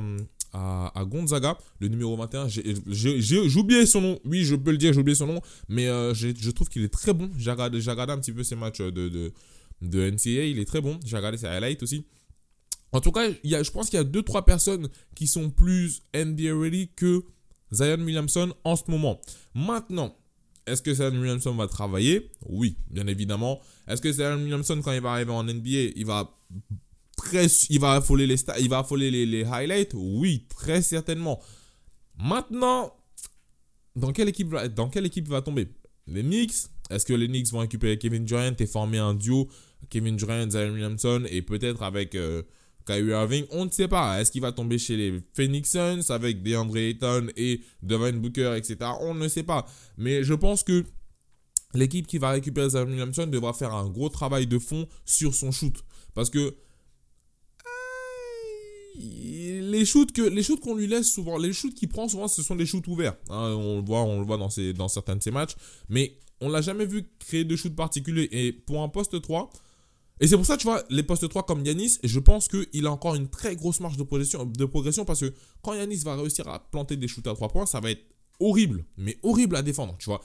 à, 0.53 1.03
Gonzaga, 1.05 1.57
le 1.79 1.87
numéro 1.87 2.15
21. 2.17 2.47
J'ai 2.47 3.57
oublié 3.57 3.85
son 3.85 4.01
nom, 4.01 4.19
oui, 4.25 4.43
je 4.43 4.55
peux 4.55 4.71
le 4.71 4.77
dire, 4.77 4.93
j'ai 4.93 4.99
oublié 4.99 5.15
son 5.15 5.27
nom, 5.27 5.41
mais 5.69 5.85
je 6.13 6.51
trouve 6.51 6.69
qu'il 6.69 6.83
est 6.83 6.93
très 6.93 7.13
bon. 7.13 7.29
J'ai 7.37 7.51
regardé, 7.51 8.13
un 8.13 8.19
petit 8.19 8.31
peu 8.31 8.43
ses 8.43 8.55
matchs 8.55 8.79
de, 8.79 8.91
de, 8.91 9.33
de 9.81 10.09
NCAA, 10.09 10.45
il 10.45 10.59
est 10.59 10.65
très 10.65 10.81
bon. 10.81 10.99
J'ai 11.05 11.17
regardé 11.17 11.37
ses 11.37 11.47
highlights 11.47 11.83
aussi. 11.83 12.05
En 12.91 13.01
tout 13.01 13.11
cas, 13.11 13.27
y 13.43 13.55
a, 13.55 13.63
je 13.63 13.71
pense 13.71 13.89
qu'il 13.89 13.99
y 13.99 14.01
a 14.01 14.05
2-3 14.05 14.45
personnes 14.45 14.87
qui 15.15 15.27
sont 15.27 15.49
plus 15.49 16.03
NBA 16.15 16.57
ready 16.57 16.89
que 16.95 17.23
Zion 17.71 17.99
Williamson 17.99 18.53
en 18.63 18.75
ce 18.75 18.83
moment. 18.89 19.19
Maintenant, 19.53 20.15
est-ce 20.65 20.81
que 20.81 20.93
Zion 20.93 21.11
Williamson 21.11 21.53
va 21.55 21.67
travailler? 21.67 22.31
Oui, 22.45 22.77
bien 22.89 23.07
évidemment. 23.07 23.59
Est-ce 23.87 24.01
que 24.01 24.11
Zion 24.11 24.37
Williamson, 24.37 24.81
quand 24.81 24.93
il 24.93 25.01
va 25.01 25.11
arriver 25.11 25.31
en 25.31 25.43
NBA, 25.43 25.93
il 25.95 26.05
va 26.05 26.37
il 27.69 27.79
va 27.79 27.93
affoler 27.93 28.27
les 28.27 28.37
il 28.59 28.69
va 28.69 28.79
affoler 28.79 29.11
les, 29.11 29.43
highlights? 29.43 29.93
Oui, 29.93 30.45
très 30.49 30.81
certainement. 30.81 31.39
Maintenant, 32.17 32.93
dans 33.95 34.11
quelle 34.11 34.29
équipe 34.29 34.49
va, 34.49 34.67
dans 34.67 34.89
quelle 34.89 35.05
équipe 35.05 35.27
va 35.27 35.41
tomber? 35.41 35.67
Les 36.07 36.23
Knicks? 36.23 36.69
Est-ce 36.89 37.05
que 37.05 37.13
les 37.13 37.27
Knicks 37.27 37.51
vont 37.51 37.59
récupérer 37.59 37.97
Kevin 37.97 38.23
Durant 38.23 38.53
et 38.57 38.65
former 38.65 38.99
un 38.99 39.13
duo 39.13 39.49
Kevin 39.89 40.15
Durant, 40.15 40.49
Zion 40.49 40.71
Williamson 40.71 41.23
et 41.29 41.41
peut-être 41.41 41.83
avec 41.83 42.15
euh, 42.15 42.43
Kyrie 42.85 43.11
Irving, 43.11 43.45
on 43.51 43.65
ne 43.65 43.69
sait 43.69 43.87
pas. 43.87 44.19
Est-ce 44.19 44.31
qu'il 44.31 44.41
va 44.41 44.51
tomber 44.51 44.77
chez 44.77 44.95
les 44.95 45.21
Phoenix 45.33 45.69
Suns 45.71 46.09
avec 46.09 46.41
DeAndre 46.41 46.77
Ayton 46.77 47.27
et 47.35 47.61
Devin 47.83 48.13
Booker, 48.13 48.55
etc. 48.55 48.77
On 49.01 49.13
ne 49.13 49.27
sait 49.27 49.43
pas. 49.43 49.65
Mais 49.97 50.23
je 50.23 50.33
pense 50.33 50.63
que 50.63 50.85
l'équipe 51.73 52.07
qui 52.07 52.17
va 52.17 52.31
récupérer 52.31 52.69
Zion 52.69 52.85
Williamson 52.85 53.27
devra 53.27 53.53
faire 53.53 53.73
un 53.73 53.89
gros 53.89 54.09
travail 54.09 54.47
de 54.47 54.57
fond 54.57 54.87
sur 55.05 55.35
son 55.35 55.51
shoot. 55.51 55.75
Parce 56.13 56.29
que 56.29 56.55
les 58.97 59.85
shoots 59.85 60.11
que 60.11 60.21
les 60.21 60.43
shoots 60.43 60.59
qu'on 60.59 60.75
lui 60.75 60.87
laisse 60.87 61.11
souvent, 61.11 61.37
les 61.37 61.53
shoots 61.53 61.73
qu'il 61.73 61.89
prend 61.89 62.07
souvent, 62.07 62.27
ce 62.27 62.41
sont 62.41 62.55
des 62.55 62.65
shoots 62.65 62.87
ouverts. 62.87 63.15
Hein. 63.29 63.53
on 63.53 63.77
le 63.77 63.85
voit, 63.85 64.01
on 64.01 64.19
le 64.19 64.25
voit 64.25 64.37
dans, 64.37 64.49
dans 64.75 64.87
certains 64.87 65.15
de 65.15 65.23
ses 65.23 65.31
matchs. 65.31 65.55
Mais 65.89 66.17
on 66.41 66.49
l'a 66.49 66.61
jamais 66.61 66.85
vu 66.85 67.09
créer 67.19 67.43
de 67.43 67.55
shoots 67.55 67.75
particuliers. 67.75 68.29
Et 68.31 68.51
pour 68.51 68.81
un 68.81 68.89
poste 68.89 69.21
3, 69.21 69.49
et 70.19 70.27
c'est 70.27 70.35
pour 70.35 70.45
ça, 70.45 70.57
tu 70.57 70.65
vois, 70.65 70.83
les 70.89 71.03
postes 71.03 71.27
3 71.29 71.43
comme 71.45 71.63
Yanis, 71.65 71.99
je 72.03 72.19
pense 72.19 72.47
qu'il 72.47 72.85
a 72.87 72.91
encore 72.91 73.15
une 73.15 73.29
très 73.29 73.55
grosse 73.55 73.79
marge 73.79 73.97
de 73.97 74.03
progression, 74.03 74.45
de 74.45 74.65
progression 74.65 75.05
parce 75.05 75.19
que 75.19 75.33
quand 75.61 75.73
Yanis 75.73 75.97
va 75.97 76.15
réussir 76.15 76.47
à 76.47 76.59
planter 76.59 76.97
des 76.97 77.07
shoots 77.07 77.27
à 77.27 77.33
3 77.33 77.49
points, 77.49 77.65
ça 77.65 77.79
va 77.79 77.91
être 77.91 78.03
horrible, 78.39 78.83
mais 78.97 79.17
horrible 79.23 79.55
à 79.55 79.61
défendre, 79.61 79.95
tu 79.99 80.05
vois. 80.05 80.21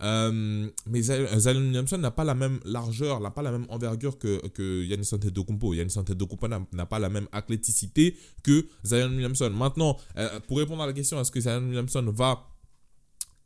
Euh, 0.00 0.70
mais 0.86 1.02
Zion 1.02 1.56
Williamson 1.56 1.98
n'a 1.98 2.10
pas 2.10 2.24
la 2.24 2.34
même 2.34 2.60
largeur, 2.64 3.20
n'a 3.20 3.30
pas 3.30 3.42
la 3.42 3.50
même 3.50 3.66
envergure 3.68 4.18
que, 4.18 4.46
que 4.48 4.84
Yanis 4.84 5.08
Antetokounmpo. 5.12 5.74
Yanis 5.74 5.98
Antetokounmpo 5.98 6.48
n'a 6.72 6.86
pas 6.86 6.98
la 6.98 7.08
même 7.08 7.28
athléticité 7.32 8.16
que 8.42 8.66
Zion 8.84 9.08
Williamson. 9.08 9.50
Maintenant, 9.50 9.96
euh, 10.16 10.40
pour 10.46 10.58
répondre 10.58 10.82
à 10.82 10.86
la 10.86 10.92
question, 10.92 11.20
est-ce 11.20 11.32
que 11.32 11.40
Zion 11.40 11.66
Williamson 11.66 12.04
va 12.12 12.46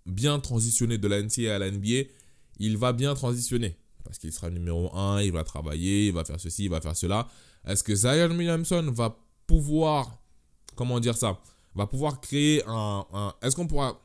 bien 0.05 0.38
transitionner 0.41 0.99
de 0.99 1.09
la 1.09 1.23
NCAA 1.23 1.55
à 1.55 1.59
la 1.59 1.71
NBA 1.71 2.09
Il 2.59 2.76
va 2.76 2.93
bien 2.93 3.15
transitionner 3.15 3.76
parce 4.05 4.19
qu'il 4.19 4.33
sera 4.33 4.50
numéro 4.50 4.95
1, 4.97 5.23
il 5.23 5.33
va 5.33 5.45
travailler, 5.45 6.09
il 6.09 6.12
va 6.12 6.25
faire 6.25 6.41
ceci, 6.41 6.65
il 6.65 6.71
va 6.71 6.81
faire 6.81 6.97
cela. 6.97 7.29
Est-ce 7.67 7.83
que 7.83 7.95
Zion 7.95 8.37
Williamson 8.37 8.91
va 8.93 9.17
pouvoir, 9.47 10.19
comment 10.75 11.00
dire 11.00 11.17
ça, 11.17 11.41
va 11.75 11.87
pouvoir 11.87 12.21
créer 12.21 12.62
un, 12.67 13.35
est-ce 13.43 13.57
qu'on 13.57 13.67
pourra, 13.67 14.00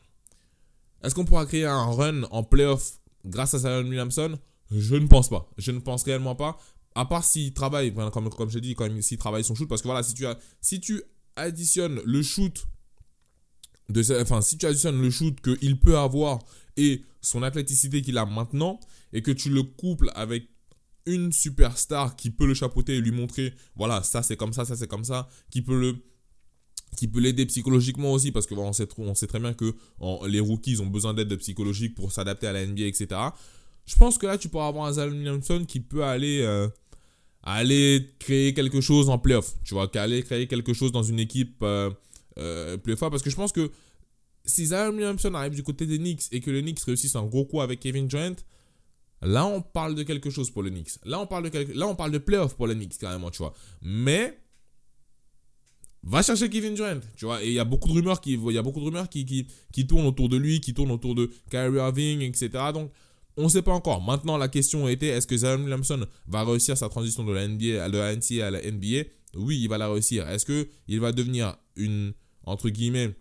est-ce 1.04 1.16
qu'on 1.16 1.26
pourra 1.26 1.46
créer 1.46 1.66
un 1.66 1.86
run 1.86 2.24
en 2.24 2.44
playoff 2.44 3.00
grâce 3.26 3.54
à 3.54 3.60
Zion 3.60 3.88
Williamson? 3.88 4.38
Je 4.72 4.96
ne 4.96 5.08
pense 5.08 5.30
pas. 5.30 5.50
Je 5.58 5.72
ne 5.72 5.80
pense 5.80 6.04
réellement 6.04 6.36
pas. 6.36 6.58
À 6.96 7.06
part 7.06 7.24
s'il 7.24 7.54
travaille, 7.54 7.94
comme, 8.12 8.30
comme 8.30 8.50
j'ai 8.50 8.62
dit, 8.62 8.76
quand 8.76 8.90
s'il 9.02 9.18
travaille 9.18 9.44
son 9.44 9.56
shoot, 9.56 9.70
parce 9.70 9.82
que 9.82 9.88
voilà, 9.88 10.04
si 10.04 10.80
tu, 10.80 11.02
additionnes 11.36 12.02
le 12.04 12.24
shoot 12.24 12.68
de, 13.90 14.02
si 14.42 14.58
tu 14.58 14.66
additionnes 14.66 15.00
le 15.00 15.12
shoot 15.12 15.40
qu'il 15.40 15.80
peut 15.80 15.98
avoir 15.98 16.40
et 16.76 17.04
son 17.22 17.44
athléticité 17.44 18.02
qu'il 18.02 18.18
a 18.18 18.26
maintenant, 18.26 18.80
et 19.14 19.22
que 19.22 19.32
tu 19.32 19.50
le 19.50 19.64
couples 19.64 20.12
avec 20.16 20.50
une 21.06 21.32
superstar 21.32 22.16
qui 22.16 22.32
peut 22.32 22.46
le 22.46 22.54
chapeauter 22.54 22.96
et 22.96 23.02
lui 23.02 23.12
montrer, 23.12 23.54
voilà, 23.76 24.04
ça 24.04 24.24
c'est 24.24 24.36
comme 24.36 24.52
ça, 24.52 24.66
ça 24.66 24.76
c'est 24.76 24.88
comme 24.88 25.06
ça, 25.06 25.30
qui 25.50 25.62
peut 25.62 25.80
le 25.80 26.04
qui 26.96 27.08
peut 27.08 27.20
l'aider 27.20 27.46
psychologiquement 27.46 28.12
aussi 28.12 28.32
parce 28.32 28.46
que 28.48 28.56
on, 28.56 28.74
sait, 28.74 29.28
très 29.28 29.40
bien 29.40 29.54
que 29.54 29.74
les 30.28 30.40
rookies 30.40 30.80
ont 30.80 30.88
besoin 30.88 31.14
d'aide 31.14 31.36
psychologique 31.38 31.96
pour 31.96 32.12
s'adapter 32.12 32.48
à 32.48 32.54
la 32.54 32.66
NBA, 32.66 32.84
etc. 32.84 33.08
Je 33.86 33.96
pense 33.96 34.18
que 34.18 34.26
là, 34.26 34.38
tu 34.38 34.50
pourras 34.50 34.68
avoir 34.68 34.86
un 34.86 34.94
Zion 34.94 35.10
Williamson 35.10 35.66
qui 35.68 35.80
peut 35.80 36.04
aller, 36.04 36.42
euh, 36.42 36.68
aller 37.44 38.10
créer 38.20 38.54
quelque 38.54 38.82
chose 38.82 39.10
en 39.10 39.18
playoff. 39.18 39.56
Tu 39.64 39.74
vois, 39.74 39.90
aller 39.98 40.24
créer 40.24 40.48
quelque 40.48 40.74
chose 40.74 40.92
dans 40.92 41.04
une 41.04 41.20
équipe 41.20 41.58
euh, 41.62 41.90
euh, 42.38 42.78
playoff. 42.78 43.00
Parce 43.00 43.22
que 43.22 43.30
je 43.30 43.36
pense 43.36 43.52
que 43.52 43.72
si 44.46 44.68
Zion 44.68 44.90
Williamson 44.90 45.34
arrive 45.34 45.56
du 45.56 45.64
côté 45.64 45.86
des 45.86 45.98
Knicks 45.98 46.24
et 46.32 46.42
que 46.42 46.52
les 46.52 46.62
Knicks 46.62 46.82
réussissent 46.82 47.16
un 47.16 47.26
gros 47.26 47.46
coup 47.46 47.62
avec 47.62 47.80
Kevin 47.80 48.08
Durant, 48.08 48.36
Là, 49.22 49.46
on 49.48 49.62
parle 49.62 49.96
de 49.96 50.04
quelque 50.04 50.30
chose 50.30 50.52
pour 50.52 50.62
le 50.62 50.70
Knicks. 50.70 51.00
Là, 51.04 51.20
on 51.20 51.28
parle 51.28 51.44
de, 51.44 51.50
quelque... 51.50 52.18
Playoff 52.20 52.56
pour 52.56 52.68
le 52.68 52.76
Knicks, 52.76 52.98
carrément, 53.00 53.32
tu 53.32 53.40
vois. 53.40 53.54
Mais, 53.82 54.38
va 56.10 56.24
chercher 56.24 56.50
Kevin 56.50 56.74
Durant, 56.74 57.00
tu 57.16 57.26
vois. 57.26 57.44
Et 57.44 57.48
il 57.48 57.54
y 57.54 57.60
a 57.60 57.66
beaucoup 57.66 57.88
de 57.90 57.94
rumeurs 57.94 58.22
qui, 58.22 58.36
y 58.36 58.58
a 58.58 58.62
beaucoup 58.62 58.80
de 58.80 58.86
rumeurs 58.86 59.10
qui, 59.10 59.88
tournent 59.88 60.06
autour 60.06 60.30
de 60.30 60.38
lui, 60.38 60.62
qui 60.62 60.74
tournent 60.74 60.92
autour 60.92 61.16
de 61.16 61.30
Kyrie 61.50 61.78
Irving, 61.78 62.22
etc. 62.22 62.50
Donc, 62.74 62.92
on 63.36 63.44
ne 63.44 63.50
sait 63.50 63.62
pas 63.62 63.74
encore. 63.74 64.02
Maintenant, 64.02 64.38
la 64.38 64.48
question 64.48 64.88
était 64.88 65.08
est-ce 65.08 65.28
que 65.28 65.38
Zion 65.38 65.62
Williamson 65.62 66.06
va 66.28 66.44
réussir 66.44 66.78
sa 66.78 66.90
transition 66.90 67.24
de 67.24 67.34
la 67.34 67.48
NBA, 67.48 67.88
la 67.88 68.06
à 68.08 68.52
la 68.52 68.72
NBA 68.72 69.10
Oui, 69.36 69.60
il 69.62 69.68
va 69.68 69.78
la 69.78 69.92
réussir. 69.92 70.28
Est-ce 70.28 70.46
que 70.46 70.68
il 70.88 71.00
va 71.00 71.12
devenir 71.12 71.56
une 71.76 72.14
entre 72.46 72.70
guillemets 72.70 73.16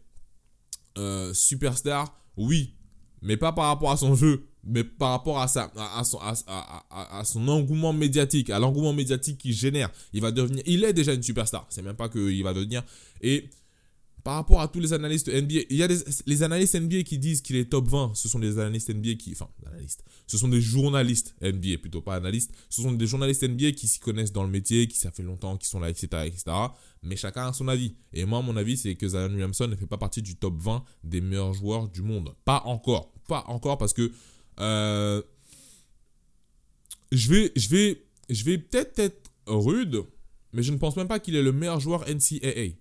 euh, 0.97 1.35
superstar? 1.35 2.17
Oui, 2.37 2.77
mais 3.21 3.37
pas 3.37 3.53
par 3.53 3.67
rapport 3.67 3.91
à 3.91 3.97
son 3.97 4.15
jeu, 4.15 4.47
mais 4.67 4.85
par 4.85 5.11
rapport 5.11 5.41
à, 5.41 5.49
sa, 5.49 5.73
à, 5.77 6.03
son, 6.05 6.19
à, 6.19 7.23
son 7.25 7.47
engouement 7.49 7.93
médiatique, 7.93 8.51
à 8.51 8.59
l'engouement 8.59 8.93
médiatique 8.93 9.39
qu'il 9.39 9.55
génère. 9.55 9.91
Il 10.13 10.21
va 10.21 10.33
devenir, 10.33 10.63
il 10.67 10.85
est 10.85 10.93
déjà 10.93 11.15
une 11.15 11.23
superstar. 11.23 11.67
C'est 11.71 11.83
même 11.83 11.97
pas 11.97 12.09
qu'il 12.09 12.43
va 12.43 12.53
devenir. 12.53 12.83
Et 13.21 13.49
par 14.27 14.35
rapport 14.35 14.61
à 14.61 14.67
tous 14.67 14.81
les 14.81 14.93
analystes 14.93 15.29
NBA, 15.29 15.61
il 15.71 15.77
y 15.77 15.85
a 15.85 15.89
les 16.27 16.43
analystes 16.43 16.75
NBA 16.75 17.05
qui 17.05 17.17
disent 17.17 17.43
qu'il 17.43 17.55
est 17.55 17.67
top 17.67 17.87
20. 17.87 18.11
Ce 18.17 18.29
sont 18.29 18.41
des 18.41 18.59
analystes 18.59 18.93
NBA 18.93 19.15
qui, 19.15 19.31
enfin, 19.31 19.49
analystes, 19.65 20.03
ce 20.27 20.37
sont 20.37 20.49
des 20.49 20.61
journalistes 20.61 21.37
NBA 21.41 21.79
plutôt, 21.81 22.01
pas 22.01 22.17
analystes. 22.17 22.51
Ce 22.69 22.83
sont 22.83 22.91
des 22.91 23.07
journalistes 23.07 23.45
NBA 23.45 23.71
qui 23.71 23.87
s'y 23.87 24.01
connaissent 24.01 24.33
dans 24.33 24.43
le 24.43 24.51
métier, 24.51 24.89
qui 24.89 24.99
ça 24.99 25.13
fait 25.13 25.23
longtemps, 25.23 25.57
qui 25.57 25.69
sont 25.69 25.79
là, 25.79 25.91
etc., 25.91 26.09
etc. 26.25 26.43
Mais 27.05 27.15
chacun 27.15 27.47
a 27.47 27.53
son 27.53 27.69
avis. 27.69 27.95
Et 28.13 28.25
moi, 28.25 28.43
mon 28.43 28.57
avis, 28.57 28.77
c'est 28.77 28.97
que 28.97 29.07
Zion 29.07 29.29
Williamson 29.29 29.69
ne 29.69 29.77
fait 29.77 29.87
pas 29.87 29.97
partie 29.97 30.23
du 30.23 30.35
top 30.35 30.61
20 30.61 30.83
des 31.05 31.21
meilleurs 31.21 31.53
joueurs 31.53 31.89
du 31.89 32.03
monde. 32.03 32.35
Pas 32.45 32.63
encore, 32.65 33.13
pas 33.29 33.45
encore 33.47 33.79
parce 33.79 33.93
que 33.93 34.11
euh, 34.61 35.23
je 37.13 37.31
vais, 37.31 37.53
je 37.57 37.69
vais, 37.69 38.03
je 38.29 38.45
vais 38.45 38.59
peut-être 38.59 38.99
être 38.99 39.31
rude, 39.47 40.03
mais 40.53 40.63
je 40.63 40.73
ne 40.73 40.79
pense 40.79 40.97
même 40.97 41.09
pas 41.09 41.19
qu'il 41.19 41.37
est 41.37 41.43
le 41.43 41.53
meilleur 41.53 41.81
joueur 41.81 42.05
NCAA 42.09 42.77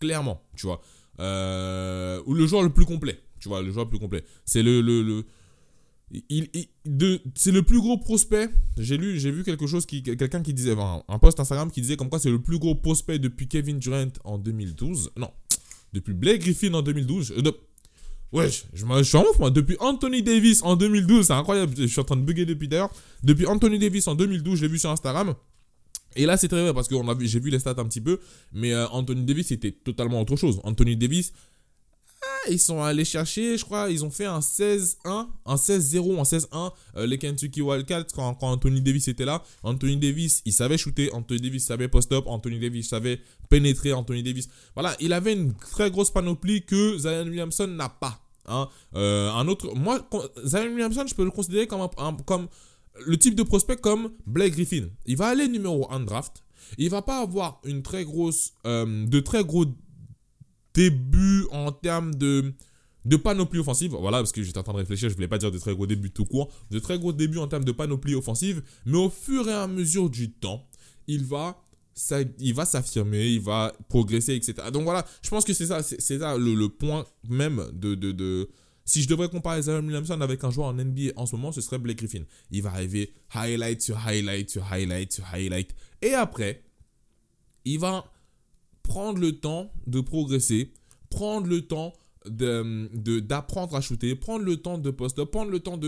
clairement, 0.00 0.42
tu 0.56 0.66
vois. 0.66 0.80
Euh, 1.20 2.22
ou 2.26 2.34
le 2.34 2.46
joueur 2.46 2.62
le 2.62 2.72
plus 2.72 2.86
complet, 2.86 3.20
tu 3.38 3.48
vois, 3.48 3.62
le 3.62 3.70
joueur 3.70 3.84
le 3.84 3.90
plus 3.90 3.98
complet. 3.98 4.24
C'est 4.44 4.62
le, 4.62 4.80
le, 4.80 5.24
il, 6.28 6.48
c'est 7.34 7.52
le 7.52 7.62
plus 7.62 7.78
gros 7.78 7.98
prospect. 7.98 8.48
J'ai 8.78 8.96
lu, 8.96 9.20
j'ai 9.20 9.30
vu 9.30 9.44
quelque 9.44 9.66
chose 9.66 9.86
qui, 9.86 10.02
quelqu'un 10.02 10.42
qui 10.42 10.54
disait, 10.54 10.74
un, 10.76 11.18
post 11.18 11.38
Instagram 11.38 11.70
qui 11.70 11.82
disait 11.82 11.96
comme 11.96 12.08
quoi 12.08 12.18
c'est 12.18 12.30
le 12.30 12.42
plus 12.42 12.58
gros 12.58 12.74
prospect 12.74 13.18
depuis 13.18 13.46
Kevin 13.46 13.78
Durant 13.78 14.08
en 14.24 14.38
2012. 14.38 15.12
Non, 15.16 15.30
depuis 15.92 16.14
Blake 16.14 16.40
Griffin 16.40 16.74
en 16.74 16.82
2012. 16.82 17.32
Euh, 17.32 17.52
ouais, 18.32 18.48
je, 18.48 18.62
je, 18.74 19.02
suis 19.02 19.16
en 19.16 19.22
ouf, 19.22 19.38
moi. 19.38 19.50
Depuis 19.50 19.76
Anthony 19.80 20.22
Davis 20.22 20.62
en 20.62 20.76
2012, 20.76 21.26
c'est 21.26 21.32
incroyable. 21.32 21.74
Je 21.76 21.86
suis 21.86 22.00
en 22.00 22.04
train 22.04 22.16
de 22.16 22.22
bugger 22.22 22.46
depuis 22.46 22.68
d'ailleurs. 22.68 22.90
Depuis 23.22 23.46
Anthony 23.46 23.78
Davis 23.78 24.06
en 24.08 24.14
2012, 24.14 24.58
je 24.58 24.62
l'ai 24.62 24.68
vu 24.68 24.78
sur 24.78 24.90
Instagram. 24.90 25.34
Et 26.16 26.26
là, 26.26 26.36
c'est 26.36 26.48
très 26.48 26.62
vrai 26.62 26.74
parce 26.74 26.88
que 26.88 26.96
j'ai 27.20 27.40
vu 27.40 27.50
les 27.50 27.60
stats 27.60 27.74
un 27.78 27.84
petit 27.84 28.00
peu, 28.00 28.18
mais 28.52 28.72
euh, 28.72 28.88
Anthony 28.88 29.24
Davis, 29.24 29.48
c'était 29.48 29.70
totalement 29.70 30.20
autre 30.20 30.36
chose. 30.36 30.60
Anthony 30.64 30.96
Davis, 30.96 31.32
ils 32.48 32.58
sont 32.58 32.82
allés 32.82 33.04
chercher, 33.04 33.58
je 33.58 33.64
crois, 33.64 33.90
ils 33.90 34.04
ont 34.04 34.10
fait 34.10 34.24
un 34.24 34.40
16-1, 34.40 34.96
un 35.46 35.54
16-0, 35.56 36.18
un 36.18 36.22
16-1, 36.22 36.72
euh, 36.96 37.06
les 37.06 37.18
Kentucky 37.18 37.60
Wildcats, 37.60 38.06
quand, 38.14 38.34
quand, 38.34 38.50
Anthony 38.50 38.80
Davis 38.80 39.08
était 39.08 39.24
là. 39.24 39.42
Anthony 39.62 39.96
Davis, 39.96 40.42
il 40.44 40.52
savait 40.52 40.78
shooter, 40.78 41.12
Anthony 41.12 41.40
Davis 41.40 41.66
savait 41.66 41.88
post-up, 41.88 42.24
Anthony 42.26 42.58
Davis 42.58 42.88
savait 42.88 43.20
pénétrer, 43.48 43.92
Anthony 43.92 44.22
Davis. 44.22 44.48
Voilà, 44.74 44.96
il 45.00 45.12
avait 45.12 45.32
une 45.32 45.54
très 45.54 45.90
grosse 45.90 46.10
panoplie 46.10 46.64
que 46.64 46.98
Zion 46.98 47.24
Williamson 47.24 47.66
n'a 47.66 47.88
pas. 47.88 48.20
Hein. 48.46 48.68
Euh, 48.94 49.30
un 49.32 49.46
autre, 49.48 49.74
moi, 49.74 50.08
Zion 50.44 50.72
Williamson, 50.72 51.04
je 51.06 51.14
peux 51.14 51.24
le 51.24 51.30
considérer 51.30 51.66
comme, 51.66 52.48
le 53.06 53.16
type 53.16 53.34
de 53.34 53.42
prospect 53.42 53.76
comme 53.76 54.12
Blake 54.26 54.52
Griffin. 54.52 54.88
Il 55.06 55.16
va 55.16 55.28
aller 55.28 55.48
numéro 55.48 55.90
1 55.92 56.00
draft. 56.00 56.42
Il 56.78 56.90
va 56.90 57.02
pas 57.02 57.20
avoir 57.20 57.60
une 57.64 57.82
très 57.82 58.04
grosse, 58.04 58.52
euh, 58.66 59.06
de 59.06 59.20
très 59.20 59.44
gros 59.44 59.66
débuts 60.74 61.44
en 61.50 61.72
termes 61.72 62.14
de, 62.14 62.52
de 63.04 63.16
panoplie 63.16 63.60
offensive. 63.60 63.92
Voilà, 63.92 64.18
parce 64.18 64.32
que 64.32 64.42
j'étais 64.42 64.58
en 64.58 64.62
train 64.62 64.72
de 64.72 64.78
réfléchir, 64.78 65.08
je 65.08 65.14
voulais 65.14 65.28
pas 65.28 65.38
dire 65.38 65.50
de 65.50 65.58
très 65.58 65.74
gros 65.74 65.86
débuts 65.86 66.10
tout 66.10 66.24
court. 66.24 66.52
De 66.70 66.78
très 66.78 66.98
gros 66.98 67.12
débuts 67.12 67.38
en 67.38 67.48
termes 67.48 67.64
de 67.64 67.72
panoplie 67.72 68.14
offensive. 68.14 68.62
Mais 68.86 68.98
au 68.98 69.10
fur 69.10 69.48
et 69.48 69.52
à 69.52 69.66
mesure 69.66 70.10
du 70.10 70.30
temps, 70.30 70.66
il 71.06 71.24
va 71.24 71.62
ça, 71.92 72.20
il 72.38 72.54
va 72.54 72.64
s'affirmer, 72.64 73.26
il 73.26 73.40
va 73.40 73.74
progresser, 73.88 74.34
etc. 74.34 74.54
Donc 74.72 74.84
voilà, 74.84 75.04
je 75.22 75.28
pense 75.28 75.44
que 75.44 75.52
c'est 75.52 75.66
ça, 75.66 75.82
c'est 75.82 76.18
ça 76.18 76.38
le, 76.38 76.68
point 76.68 77.04
même 77.28 77.66
de, 77.74 77.94
de, 77.94 78.12
de, 78.12 78.48
si 78.84 79.02
je 79.02 79.08
devrais 79.08 79.28
comparer 79.28 79.62
Zion 79.62 79.80
Williamson 79.80 80.20
avec 80.20 80.42
un 80.44 80.50
joueur 80.50 80.68
en 80.68 80.74
NBA 80.74 81.12
en 81.16 81.26
ce 81.26 81.36
moment, 81.36 81.52
ce 81.52 81.60
serait 81.60 81.78
Blake 81.78 81.98
Griffin. 81.98 82.24
Il 82.50 82.62
va 82.62 82.70
arriver 82.70 83.12
highlight 83.34 83.82
sur 83.82 83.98
highlight 83.98 84.50
sur 84.50 84.64
highlight 84.64 85.12
sur 85.12 85.24
highlight. 85.32 85.74
Et 86.00 86.14
après, 86.14 86.64
il 87.64 87.78
va 87.78 88.04
prendre 88.90 89.20
le 89.20 89.38
temps 89.38 89.70
de 89.86 90.00
progresser, 90.00 90.72
prendre 91.10 91.46
le 91.46 91.60
temps 91.60 91.92
d'apprendre 92.26 93.70
de, 93.70 93.76
à 93.76 93.80
shooter, 93.80 94.16
prendre 94.16 94.44
le 94.44 94.56
temps 94.56 94.78
de 94.78 94.90
post-up, 94.90 95.30
prendre 95.30 95.52
le 95.52 95.60
temps 95.60 95.78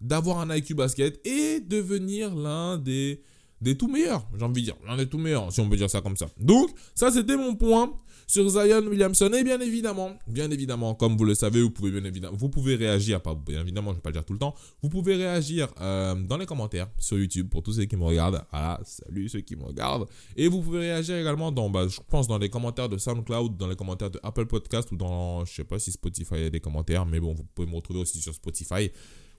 d'avoir 0.00 0.38
un 0.38 0.56
IQ 0.56 0.74
basket 0.74 1.20
et 1.26 1.60
devenir 1.60 2.34
l'un 2.34 2.78
des, 2.78 3.20
des 3.60 3.76
tout 3.76 3.88
meilleurs, 3.88 4.26
j'ai 4.38 4.44
envie 4.44 4.62
de 4.62 4.66
dire, 4.66 4.76
l'un 4.86 4.96
des 4.96 5.08
tout 5.08 5.18
meilleurs, 5.18 5.52
si 5.52 5.60
on 5.60 5.68
peut 5.68 5.76
dire 5.76 5.90
ça 5.90 6.00
comme 6.00 6.16
ça. 6.16 6.28
Donc, 6.38 6.70
ça 6.94 7.10
c'était 7.10 7.36
mon 7.36 7.54
point 7.54 7.92
sur 8.30 8.48
Zion 8.48 8.86
Williamson. 8.86 9.30
Et 9.32 9.42
bien 9.42 9.60
évidemment, 9.60 10.12
bien 10.28 10.50
évidemment, 10.50 10.94
comme 10.94 11.16
vous 11.16 11.24
le 11.24 11.34
savez, 11.34 11.60
vous 11.62 11.70
pouvez 11.70 11.90
bien 11.90 12.04
évidemment, 12.04 12.36
vous 12.36 12.48
pouvez 12.48 12.76
réagir, 12.76 13.20
pas 13.20 13.34
bien 13.34 13.60
évidemment, 13.60 13.90
je 13.90 13.96
vais 13.96 14.00
pas 14.00 14.10
le 14.10 14.14
dire 14.14 14.24
tout 14.24 14.32
le 14.32 14.38
temps, 14.38 14.54
vous 14.82 14.88
pouvez 14.88 15.16
réagir 15.16 15.68
euh, 15.80 16.14
dans 16.14 16.36
les 16.36 16.46
commentaires 16.46 16.88
sur 16.98 17.18
YouTube 17.18 17.48
pour 17.50 17.62
tous 17.62 17.72
ceux 17.72 17.84
qui 17.84 17.96
me 17.96 18.04
regardent. 18.04 18.44
Ah, 18.52 18.80
salut 18.84 19.28
ceux 19.28 19.40
qui 19.40 19.56
me 19.56 19.64
regardent. 19.64 20.06
Et 20.36 20.48
vous 20.48 20.62
pouvez 20.62 20.80
réagir 20.80 21.16
également 21.16 21.50
dans, 21.50 21.68
bah, 21.68 21.88
je 21.88 21.98
pense, 22.08 22.28
dans 22.28 22.38
les 22.38 22.48
commentaires 22.48 22.88
de 22.88 22.98
SoundCloud, 22.98 23.56
dans 23.56 23.66
les 23.66 23.76
commentaires 23.76 24.10
de 24.10 24.20
Apple 24.22 24.46
Podcast 24.46 24.90
ou 24.92 24.96
dans, 24.96 25.44
je 25.44 25.52
sais 25.52 25.64
pas 25.64 25.78
si 25.78 25.90
Spotify 25.90 26.34
a 26.34 26.50
des 26.50 26.60
commentaires, 26.60 27.04
mais 27.04 27.20
bon, 27.20 27.34
vous 27.34 27.44
pouvez 27.54 27.68
me 27.68 27.74
retrouver 27.74 28.00
aussi 28.00 28.20
sur 28.20 28.34
Spotify. 28.34 28.90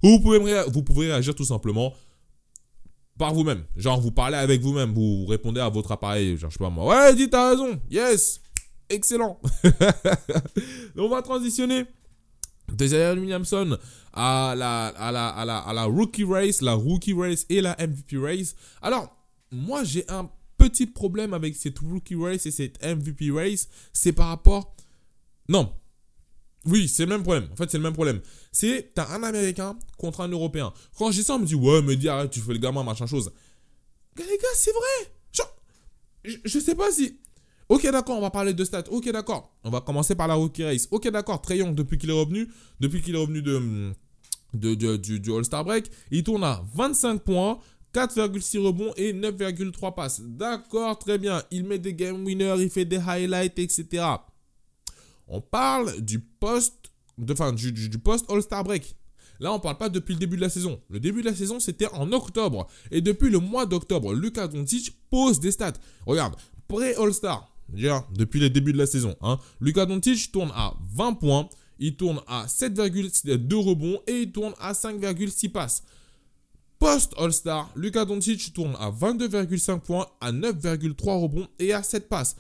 Ou 0.03 0.09
vous 0.09 0.19
pouvez, 0.19 0.63
vous 0.67 0.83
pouvez 0.83 1.07
réagir 1.07 1.33
tout 1.35 1.45
simplement 1.45 1.93
vous-même. 3.29 3.63
Genre, 3.75 4.01
vous 4.01 4.11
parlez 4.11 4.37
avec 4.37 4.61
vous-même, 4.61 4.93
vous 4.93 5.25
répondez 5.25 5.61
à 5.61 5.69
votre 5.69 5.91
appareil. 5.91 6.37
Genre, 6.37 6.49
je 6.49 6.57
sais 6.57 6.63
pas 6.63 6.69
moi. 6.69 6.85
Ouais, 6.85 7.15
dis, 7.15 7.29
t'as 7.29 7.51
raison. 7.51 7.79
Yes. 7.89 8.41
Excellent. 8.89 9.39
On 10.97 11.07
va 11.07 11.21
transitionner 11.21 11.85
de 12.73 12.87
Zion 12.87 13.17
Williamson 13.17 13.77
à 14.13 14.53
la, 14.57 14.87
à, 14.87 15.11
la, 15.11 15.27
à, 15.29 15.45
la, 15.45 15.59
à 15.59 15.73
la 15.73 15.83
rookie 15.85 16.23
race, 16.23 16.61
la 16.61 16.73
rookie 16.73 17.13
race 17.13 17.45
et 17.49 17.61
la 17.61 17.75
MVP 17.79 18.17
race. 18.17 18.55
Alors, 18.81 19.15
moi, 19.51 19.83
j'ai 19.83 20.09
un 20.09 20.29
petit 20.57 20.85
problème 20.85 21.33
avec 21.33 21.55
cette 21.55 21.79
rookie 21.79 22.15
race 22.15 22.45
et 22.45 22.51
cette 22.51 22.83
MVP 22.83 23.31
race. 23.31 23.67
C'est 23.93 24.13
par 24.13 24.27
rapport. 24.27 24.75
Non. 25.47 25.73
Oui, 26.65 26.87
c'est 26.87 27.03
le 27.03 27.09
même 27.09 27.23
problème. 27.23 27.47
En 27.51 27.55
fait, 27.55 27.69
c'est 27.71 27.77
le 27.77 27.83
même 27.83 27.93
problème. 27.93 28.21
C'est, 28.51 28.91
t'as 28.93 29.09
un 29.09 29.23
Américain 29.23 29.77
contre 29.97 30.21
un 30.21 30.27
Européen. 30.27 30.73
Quand 30.97 31.11
j'ai 31.11 31.23
ça, 31.23 31.35
on 31.35 31.39
me 31.39 31.45
dit, 31.45 31.55
ouais, 31.55 31.81
mais 31.81 31.95
dis, 31.95 32.07
arrête, 32.07 32.29
tu 32.31 32.39
fais 32.39 32.53
le 32.53 32.59
gamin, 32.59 32.83
machin 32.83 33.07
chose. 33.07 33.31
Les 34.17 34.23
gars, 34.25 34.47
c'est 34.55 34.71
vrai. 34.71 35.13
Je, 36.23 36.37
je 36.45 36.59
sais 36.59 36.75
pas 36.75 36.91
si 36.91 37.17
Ok, 37.71 37.89
d'accord, 37.89 38.17
on 38.17 38.21
va 38.21 38.29
parler 38.29 38.53
de 38.53 38.65
stats. 38.65 38.83
Ok, 38.91 39.09
d'accord. 39.13 39.55
On 39.63 39.69
va 39.69 39.79
commencer 39.79 40.13
par 40.13 40.27
la 40.27 40.33
rookie 40.33 40.65
race. 40.65 40.89
Ok, 40.91 41.07
d'accord. 41.09 41.41
Trey 41.41 41.59
Young, 41.59 41.73
depuis 41.73 41.97
qu'il 41.97 42.09
est 42.09 42.19
revenu, 42.19 42.49
depuis 42.81 43.01
qu'il 43.01 43.15
est 43.15 43.17
revenu 43.17 43.41
de, 43.41 43.93
de, 44.53 44.97
du, 44.97 45.21
du 45.21 45.33
All-Star 45.33 45.63
Break, 45.63 45.89
il 46.11 46.21
tourne 46.21 46.43
à 46.43 46.61
25 46.75 47.21
points, 47.23 47.59
4,6 47.93 48.59
rebonds 48.59 48.93
et 48.97 49.13
9,3 49.13 49.95
passes. 49.95 50.21
D'accord, 50.21 50.99
très 50.99 51.17
bien. 51.17 51.43
Il 51.49 51.63
met 51.63 51.79
des 51.79 51.93
game 51.93 52.25
winners, 52.25 52.57
il 52.59 52.69
fait 52.69 52.83
des 52.83 52.97
highlights, 52.97 53.57
etc. 53.57 54.03
On 55.33 55.39
parle 55.39 56.01
du 56.01 56.19
post, 56.19 56.91
du, 57.17 57.71
du, 57.71 57.97
post 57.97 58.29
All-Star 58.29 58.65
Break. 58.65 58.95
Là, 59.39 59.51
on 59.53 59.55
ne 59.55 59.61
parle 59.61 59.77
pas 59.77 59.87
depuis 59.87 60.13
le 60.13 60.19
début 60.19 60.35
de 60.35 60.41
la 60.41 60.49
saison. 60.49 60.81
Le 60.89 60.99
début 60.99 61.21
de 61.21 61.25
la 61.27 61.35
saison, 61.35 61.59
c'était 61.59 61.87
en 61.93 62.11
octobre. 62.11 62.67
Et 62.91 62.99
depuis 62.99 63.29
le 63.29 63.39
mois 63.39 63.65
d'octobre, 63.65 64.13
Lucas 64.13 64.49
Doncic 64.49 64.93
pose 65.09 65.39
des 65.39 65.51
stats. 65.51 65.73
Regarde, 66.05 66.35
pré-All-Star, 66.67 67.49
depuis 68.13 68.41
les 68.41 68.49
débuts 68.49 68.73
de 68.73 68.77
la 68.77 68.85
saison. 68.85 69.15
Hein. 69.21 69.39
Lucas 69.61 69.85
Doncic 69.85 70.31
tourne 70.33 70.51
à 70.53 70.73
20 70.93 71.13
points, 71.13 71.49
il 71.79 71.95
tourne 71.95 72.19
à 72.27 72.45
7,2 72.45 73.53
rebonds 73.55 74.01
et 74.07 74.23
il 74.23 74.31
tourne 74.33 74.53
à 74.59 74.73
5,6 74.73 75.49
passes. 75.49 75.83
Post 76.77 77.13
All-Star, 77.17 77.71
Lucas 77.77 78.05
Doncic 78.05 78.53
tourne 78.53 78.75
à 78.79 78.91
22,5 78.91 79.79
points, 79.79 80.07
à 80.19 80.33
9,3 80.33 81.21
rebonds 81.21 81.47
et 81.57 81.71
à 81.71 81.83
7 81.83 82.09
passes. 82.09 82.35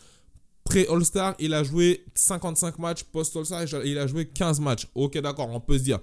Pré 0.71 0.87
All-Star, 0.87 1.35
il 1.37 1.53
a 1.53 1.65
joué 1.65 2.05
55 2.15 2.79
matchs. 2.79 3.03
Post 3.03 3.35
All-Star, 3.35 3.65
il 3.83 3.97
a 3.97 4.07
joué 4.07 4.25
15 4.25 4.61
matchs. 4.61 4.87
Ok, 4.95 5.17
d'accord, 5.17 5.49
on 5.49 5.59
peut 5.59 5.77
se 5.77 5.83
dire. 5.83 5.99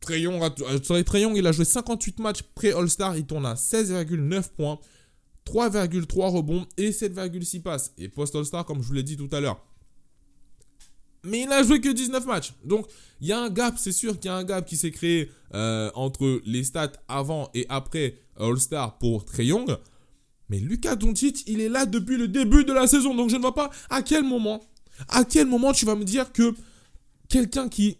Trayon, 0.00 1.34
il 1.34 1.44
a 1.44 1.50
joué 1.50 1.64
58 1.64 2.20
matchs 2.20 2.42
pré 2.54 2.70
All-Star, 2.70 3.16
il 3.16 3.26
tourne 3.26 3.46
à 3.46 3.54
16,9 3.54 4.50
points. 4.56 4.78
3,3 5.44 6.30
rebonds 6.30 6.64
et 6.76 6.90
7,6 6.90 7.62
passes. 7.62 7.92
Et 7.98 8.08
post 8.08 8.36
All-Star, 8.36 8.64
comme 8.64 8.80
je 8.80 8.86
vous 8.86 8.94
l'ai 8.94 9.02
dit 9.02 9.16
tout 9.16 9.28
à 9.32 9.40
l'heure. 9.40 9.60
Mais 11.24 11.40
il 11.40 11.48
n'a 11.48 11.64
joué 11.64 11.80
que 11.80 11.88
19 11.88 12.24
matchs. 12.26 12.54
Donc, 12.64 12.86
il 13.20 13.26
y 13.26 13.32
a 13.32 13.40
un 13.40 13.50
gap, 13.50 13.74
c'est 13.76 13.90
sûr 13.90 14.14
qu'il 14.20 14.26
y 14.26 14.32
a 14.32 14.36
un 14.36 14.44
gap 14.44 14.64
qui 14.66 14.76
s'est 14.76 14.92
créé 14.92 15.32
euh, 15.52 15.90
entre 15.96 16.40
les 16.44 16.62
stats 16.62 16.92
avant 17.08 17.50
et 17.54 17.66
après 17.68 18.20
All-Star 18.36 18.98
pour 18.98 19.24
Trey 19.24 19.46
Young. 19.46 19.76
Mais 20.52 20.58
Lucas 20.58 20.96
Doncic, 20.96 21.44
il 21.46 21.62
est 21.62 21.70
là 21.70 21.86
depuis 21.86 22.18
le 22.18 22.28
début 22.28 22.62
de 22.62 22.74
la 22.74 22.86
saison. 22.86 23.14
Donc, 23.14 23.30
je 23.30 23.36
ne 23.36 23.40
vois 23.40 23.54
pas 23.54 23.70
à 23.88 24.02
quel 24.02 24.22
moment, 24.22 24.62
à 25.08 25.24
quel 25.24 25.46
moment 25.46 25.72
tu 25.72 25.86
vas 25.86 25.94
me 25.94 26.04
dire 26.04 26.30
que 26.30 26.54
quelqu'un 27.30 27.70
qui 27.70 27.96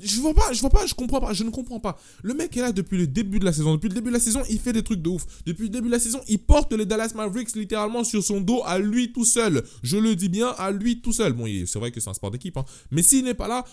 je 0.00 0.20
vois 0.20 0.32
pas, 0.32 0.52
je 0.52 0.60
vois 0.60 0.70
pas, 0.70 0.86
je 0.86 0.94
comprends 0.94 1.20
pas, 1.20 1.32
je 1.32 1.42
ne 1.42 1.50
comprends 1.50 1.80
pas. 1.80 1.98
Le 2.22 2.34
mec 2.34 2.56
est 2.56 2.60
là 2.60 2.70
depuis 2.70 2.96
le 2.96 3.08
début 3.08 3.40
de 3.40 3.44
la 3.44 3.52
saison. 3.52 3.74
Depuis 3.74 3.88
le 3.88 3.94
début 3.94 4.10
de 4.10 4.14
la 4.14 4.20
saison, 4.20 4.42
il 4.48 4.60
fait 4.60 4.72
des 4.72 4.84
trucs 4.84 5.02
de 5.02 5.08
ouf. 5.08 5.26
Depuis 5.44 5.64
le 5.64 5.68
début 5.70 5.88
de 5.88 5.92
la 5.92 5.98
saison, 5.98 6.20
il 6.28 6.38
porte 6.38 6.72
les 6.72 6.86
Dallas 6.86 7.12
Mavericks 7.16 7.54
littéralement 7.56 8.04
sur 8.04 8.22
son 8.22 8.40
dos 8.40 8.62
à 8.64 8.78
lui 8.78 9.12
tout 9.12 9.24
seul. 9.24 9.64
Je 9.82 9.96
le 9.96 10.14
dis 10.14 10.28
bien, 10.28 10.48
à 10.58 10.70
lui 10.70 11.00
tout 11.00 11.12
seul. 11.12 11.32
Bon, 11.32 11.46
c'est 11.66 11.78
vrai 11.80 11.90
que 11.90 12.00
c'est 12.00 12.10
un 12.10 12.14
sport 12.14 12.30
d'équipe, 12.30 12.56
hein. 12.56 12.64
mais 12.92 13.02
s'il 13.02 13.24
n'est 13.24 13.34
pas 13.34 13.48
là, 13.48 13.64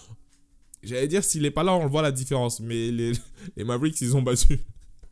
j'allais 0.83 1.07
dire 1.07 1.23
s'il 1.23 1.43
n'est 1.43 1.51
pas 1.51 1.63
là, 1.63 1.75
on 1.75 1.87
voit 1.87 2.01
la 2.01 2.11
différence. 2.11 2.59
Mais 2.59 2.91
les, 2.91 3.13
les 3.55 3.63
Mavericks, 3.63 4.01
ils 4.01 4.15
ont 4.17 4.21
battu, 4.21 4.59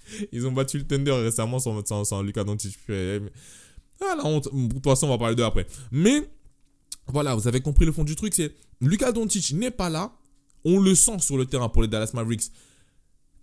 ils 0.31 0.45
ont 0.47 0.51
battu 0.51 0.77
le 0.77 0.87
Thunder 0.87 1.11
récemment 1.11 1.59
sans, 1.59 2.05
sans, 2.05 2.21
Lucas 2.21 2.43
Doncic. 2.43 2.77
Ah 4.01 4.15
la 4.15 4.25
honte. 4.25 4.47
De 4.53 4.73
toute 4.73 4.83
façon, 4.83 5.07
on 5.07 5.09
va 5.09 5.17
parler 5.17 5.35
d'eux 5.35 5.43
après. 5.43 5.67
Mais 5.91 6.29
voilà, 7.07 7.35
vous 7.35 7.47
avez 7.47 7.61
compris 7.61 7.85
le 7.85 7.91
fond 7.91 8.03
du 8.03 8.15
truc, 8.15 8.33
c'est 8.33 8.53
Lucas 8.81 9.11
Doncic 9.11 9.51
n'est 9.53 9.71
pas 9.71 9.89
là 9.89 10.13
on 10.65 10.79
le 10.79 10.95
sent 10.95 11.19
sur 11.19 11.37
le 11.37 11.45
terrain 11.45 11.69
pour 11.69 11.81
les 11.81 11.87
Dallas 11.87 12.11
Mavericks. 12.13 12.51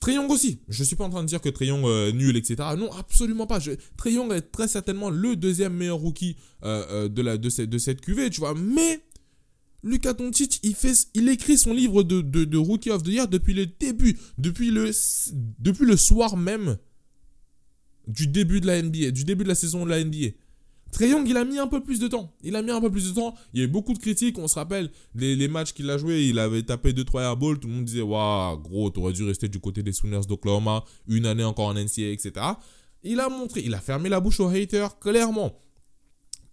Young 0.07 0.31
aussi. 0.31 0.61
Je 0.69 0.83
ne 0.83 0.87
suis 0.87 0.95
pas 0.95 1.05
en 1.05 1.11
train 1.11 1.23
de 1.23 1.29
dire 1.29 1.41
que 1.41 1.49
est 1.49 1.71
euh, 1.71 2.13
nul, 2.13 2.37
etc. 2.37 2.57
Non, 2.79 2.93
absolument 2.93 3.47
pas. 3.47 3.59
Young 4.05 4.33
est 4.33 4.53
très 4.53 4.69
certainement 4.69 5.11
le 5.11 5.35
deuxième 5.35 5.73
meilleur 5.75 5.97
rookie 5.97 6.37
euh, 6.63 6.85
euh, 6.91 7.09
de, 7.09 7.23
la, 7.23 7.37
de, 7.37 7.49
cette, 7.49 7.71
de 7.71 7.79
cette 7.79 8.01
QV, 8.01 8.31
tu 8.31 8.41
vois. 8.41 8.55
Mais 8.55 9.01
Lucas 9.87 10.15
Doncic, 10.15 10.59
il, 10.65 10.75
il 11.15 11.29
écrit 11.29 11.57
son 11.57 11.73
livre 11.73 12.03
de, 12.03 12.57
Rookie 12.57 12.91
of 12.91 13.05
the 13.05 13.09
Year 13.09 13.29
depuis 13.29 13.55
le 13.55 13.67
début, 13.67 14.19
depuis 14.37 14.71
le, 14.71 14.93
soir 15.97 16.37
même 16.37 16.77
du 18.09 18.27
début 18.27 18.61
de 18.61 18.67
la 18.67 18.83
NBA, 18.83 19.13
du 19.13 19.25
début 19.25 19.45
de 19.45 19.49
la 19.49 19.55
saison 19.55 19.85
de 19.85 19.91
la 19.91 20.03
NBA. 20.03 20.35
Trey 20.93 21.11
Young, 21.11 21.29
il 21.29 21.37
a 21.37 21.45
mis 21.45 21.59
un 21.59 21.67
peu 21.67 21.83
plus 21.83 21.99
de 21.99 22.09
temps. 22.09 22.35
Il 22.43 22.57
a 22.57 22.63
mis 22.63 22.71
un 22.71 22.81
peu 22.81 22.91
plus 22.91 23.09
de 23.11 23.15
temps. 23.15 23.35
Il 23.53 23.61
y 23.61 23.63
a 23.63 23.67
eu 23.67 23.69
beaucoup 23.69 23.93
de 23.93 23.99
critiques. 23.99 24.39
On 24.39 24.49
se 24.49 24.55
rappelle 24.55 24.91
les, 25.15 25.49
matchs 25.49 25.73
qu'il 25.73 25.91
a 25.91 25.99
joués. 25.99 26.27
Il 26.27 26.39
avait 26.39 26.63
tapé 26.63 26.93
2-3 26.93 27.23
airballs. 27.23 27.59
Tout 27.59 27.69
le 27.69 27.75
monde 27.75 27.85
disait 27.85 28.03
Waouh, 28.03 28.59
gros, 28.59 28.91
t'aurais 28.91 29.13
dû 29.13 29.25
rester 29.25 29.49
du 29.49 29.59
côté 29.59 29.83
des 29.83 29.93
Sooners 29.93 30.27
d'Oklahoma. 30.29 30.85
Une 31.09 31.27
année 31.27 31.45
encore 31.45 31.67
en 31.67 31.75
NCAA, 31.75 32.13
etc. 32.13 32.33
Il 33.03 33.19
a 33.21 33.29
montré, 33.29 33.63
il 33.65 33.75
a 33.75 33.81
fermé 33.81 34.09
la 34.09 34.21
bouche 34.21 34.41
aux 34.41 34.49
haters, 34.49 34.99
clairement. 35.01 35.59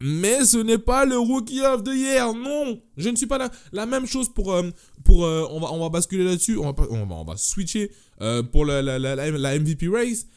Mais 0.05 0.43
ce 0.43 0.57
n'est 0.57 0.77
pas 0.77 1.05
le 1.05 1.17
Rookie 1.17 1.61
of 1.61 1.85
the 1.85 1.95
Year, 1.95 2.33
non 2.33 2.77
Je 2.97 3.07
ne 3.07 3.15
suis 3.15 3.25
pas 3.25 3.37
là. 3.37 3.49
La 3.71 3.85
même 3.85 4.05
chose 4.05 4.27
pour... 4.27 4.51
Euh, 4.51 4.69
pour 5.05 5.23
euh, 5.23 5.47
on, 5.49 5.61
va, 5.61 5.71
on 5.71 5.79
va 5.79 5.87
basculer 5.87 6.25
là-dessus, 6.25 6.57
on 6.57 6.73
va, 6.73 6.73
on, 6.89 7.23
va, 7.23 7.37
switcher 7.37 7.89
euh, 8.21 8.43
pour 8.43 8.65
la, 8.65 8.81
la, 8.81 8.99
la, 8.99 9.59
MVP 9.59 9.87
race. 9.87 10.27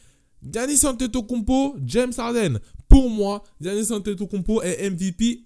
Giannis 0.41 0.85
Antetokounmpo, 0.85 1.75
James 1.85 2.13
Harden. 2.17 2.59
Pour 2.87 3.09
moi, 3.09 3.43
Giannis 3.59 3.91
Antetokounmpo 3.91 4.61
est 4.61 4.89
MVP. 4.89 5.43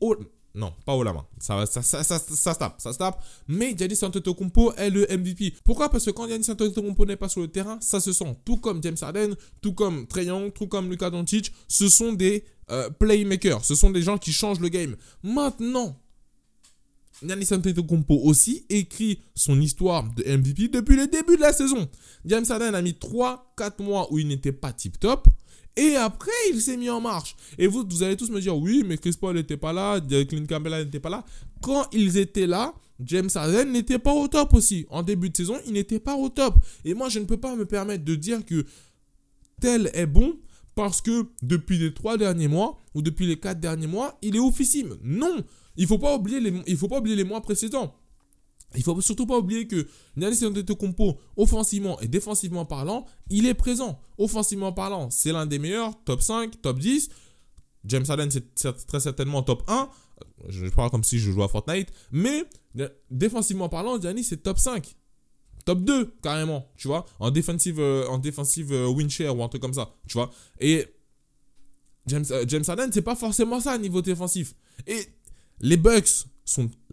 Non, 0.53 0.74
pas 0.86 0.93
au 0.93 1.03
lama. 1.03 1.25
Ça, 1.39 1.65
ça, 1.65 1.81
ça, 1.81 2.03
ça, 2.03 2.20
ça, 2.20 2.53
se 2.53 2.60
tape, 2.60 2.81
ça 2.81 2.91
se 2.91 2.98
tape. 2.98 3.24
Mais 3.48 3.74
Giannis 3.77 4.00
Antetokounmpo 4.03 4.74
est 4.74 4.89
le 4.89 5.08
MVP. 5.10 5.53
Pourquoi? 5.63 5.89
Parce 5.89 6.05
que 6.05 6.12
quand 6.12 6.27
Giannis 6.27 6.50
Antetokounmpo 6.50 7.05
n'est 7.05 7.15
pas 7.15 7.29
sur 7.29 7.41
le 7.41 7.48
terrain, 7.48 7.77
ça 7.79 8.01
se 8.01 8.12
sent. 8.12 8.38
Tout 8.43 8.58
comme 8.58 8.84
James 8.84 8.98
Harden, 9.01 9.36
tout 9.62 9.74
comme 9.74 10.08
Trae 10.08 10.25
Young, 10.25 10.51
tout 10.51 10.67
comme 10.67 10.89
Luka 10.89 11.10
Doncic, 11.10 11.53
ce 11.70 11.88
sont 11.88 12.12
des 12.12 12.43
euh, 12.70 12.89
playmakers. 12.89 13.63
Ce 13.63 13.75
sont 13.75 13.91
des 13.91 14.01
gens 14.01 14.17
qui 14.17 14.34
changent 14.34 14.60
le 14.60 14.67
game. 14.67 14.98
Maintenant, 15.24 15.96
Giannis 17.25 17.48
Antetokounmpo 17.51 18.15
aussi 18.24 18.65
écrit 18.70 19.22
son 19.36 19.60
histoire 19.62 20.03
de 20.03 20.24
MVP 20.24 20.67
depuis 20.67 20.98
le 20.98 21.08
début 21.08 21.38
de 21.38 21.41
la 21.41 21.53
saison. 21.53 21.88
James 22.25 22.46
Harden 22.50 22.75
a 22.75 22.81
mis 22.81 22.91
3-4 22.91 23.81
mois 23.81 24.12
où 24.12 24.20
il 24.20 24.27
n'était 24.27 24.51
pas 24.51 24.74
tip 24.74 25.00
top. 25.00 25.27
Et 25.78 25.96
après, 25.96 26.32
il 26.51 26.62
s'est 26.62 26.78
mis 26.78 26.90
en 26.90 27.00
marche. 27.00 27.36
Et 27.58 27.68
vous, 27.68 27.86
vous 27.90 28.04
allez 28.04 28.18
tous 28.18 28.30
me 28.30 28.42
dire, 28.42 28.58
oui, 28.58 28.84
mais 28.86 28.98
Chris 28.98 29.16
Paul 29.20 29.36
n'était 29.36 29.58
pas 29.58 29.72
là, 29.74 30.00
Clint 30.01 30.46
Campbell 30.48 30.86
n'était 30.86 31.00
pas 31.00 31.10
là. 31.10 31.24
Quand 31.62 31.88
ils 31.94 32.18
étaient 32.18 32.48
là, 32.48 32.74
James 33.00 33.30
Harden 33.34 33.72
n'était 33.72 34.00
pas 34.00 34.13
au 34.13 34.28
top 34.28 34.54
aussi. 34.54 34.86
En 34.90 35.04
début 35.04 35.30
de 35.30 35.38
saison, 35.38 35.58
il 35.66 35.74
n'était 35.74 36.00
pas 36.00 36.16
au 36.16 36.30
top. 36.30 36.56
Et 36.86 36.94
moi, 36.94 37.10
je 37.10 37.20
ne 37.20 37.25
peux 37.25 37.38
pas 37.38 37.56
me 37.56 37.66
permettre 37.66 38.04
de 38.04 38.16
dire 38.16 38.46
que 38.46 38.66
tel 39.60 39.90
est 39.94 40.06
bon 40.06 40.38
parce 40.75 41.01
que 41.01 41.25
depuis 41.42 41.78
les 41.78 41.94
trois 41.94 42.18
derniers 42.18 42.48
mois 42.48 42.78
ou 42.94 43.01
depuis 43.01 43.25
les 43.28 43.40
quatre 43.40 43.60
derniers 43.60 43.88
mois, 43.88 44.18
il 44.22 44.36
est 44.36 44.40
officime. 44.40 44.98
Non, 45.04 45.44
il 45.78 45.84
ne 45.84 45.88
faut, 45.88 45.96
faut 45.96 46.00
pas 46.00 46.18
oublier 46.18 47.16
les 47.16 47.24
mois 47.24 47.42
précédents. 47.42 47.96
Il 48.75 48.84
faut 48.84 49.00
surtout 49.01 49.25
pas 49.25 49.38
oublier 49.38 49.68
que 49.68 49.88
Giannis 50.18 50.46
Antetokounmpo, 50.46 51.20
offensivement 51.38 52.00
et 52.00 52.07
défensivement 52.07 52.66
parlant, 52.66 53.05
il 53.29 53.46
est 53.46 53.53
présent. 53.53 54.00
Offensivement 54.18 54.72
parlant, 54.72 55.10
c'est 55.10 55.31
l'un 55.31 55.46
des 55.46 55.60
meilleurs, 55.60 56.01
top 56.03 56.22
5, 56.22 56.62
top 56.62 56.79
10. 56.79 57.10
James 57.86 58.05
Harden, 58.07 58.29
c'est 58.29 58.86
très 58.86 59.00
certainement 59.00 59.44
top 59.44 59.64
1. 59.68 59.90
Je 60.50 60.68
parle 60.68 60.90
comme 60.90 61.03
si 61.03 61.20
je 61.20 61.31
jouais 61.31 61.44
à 61.44 61.48
Fortnite. 61.48 61.90
Mais 62.12 62.46
défensivement 63.10 63.70
parlant, 63.70 64.00
Giannis, 64.00 64.24
c'est 64.24 64.44
top 64.44 64.60
5. 64.60 64.96
Top 65.66 65.84
2, 65.84 66.16
carrément, 66.24 66.68
tu 66.77 66.88
vois. 66.88 67.05
En 67.20 67.29
défensive, 67.29 67.79
euh, 67.79 68.07
en 68.07 68.18
défensive 68.18 68.72
euh, 68.72 68.88
ou 68.88 69.44
un 69.44 69.48
truc 69.48 69.62
comme 69.62 69.74
ça, 69.74 69.94
tu 70.07 70.14
vois. 70.14 70.31
Et 70.60 70.86
James, 72.07 72.25
euh, 72.31 72.46
James 72.48 72.64
Harden, 72.68 72.90
c'est 72.92 73.01
pas 73.01 73.16
forcément 73.16 73.60
ça 73.60 73.77
niveau 73.77 74.01
défensif. 74.01 74.55
Et 74.88 75.07
les 75.60 75.77
Bucks, 75.77 76.25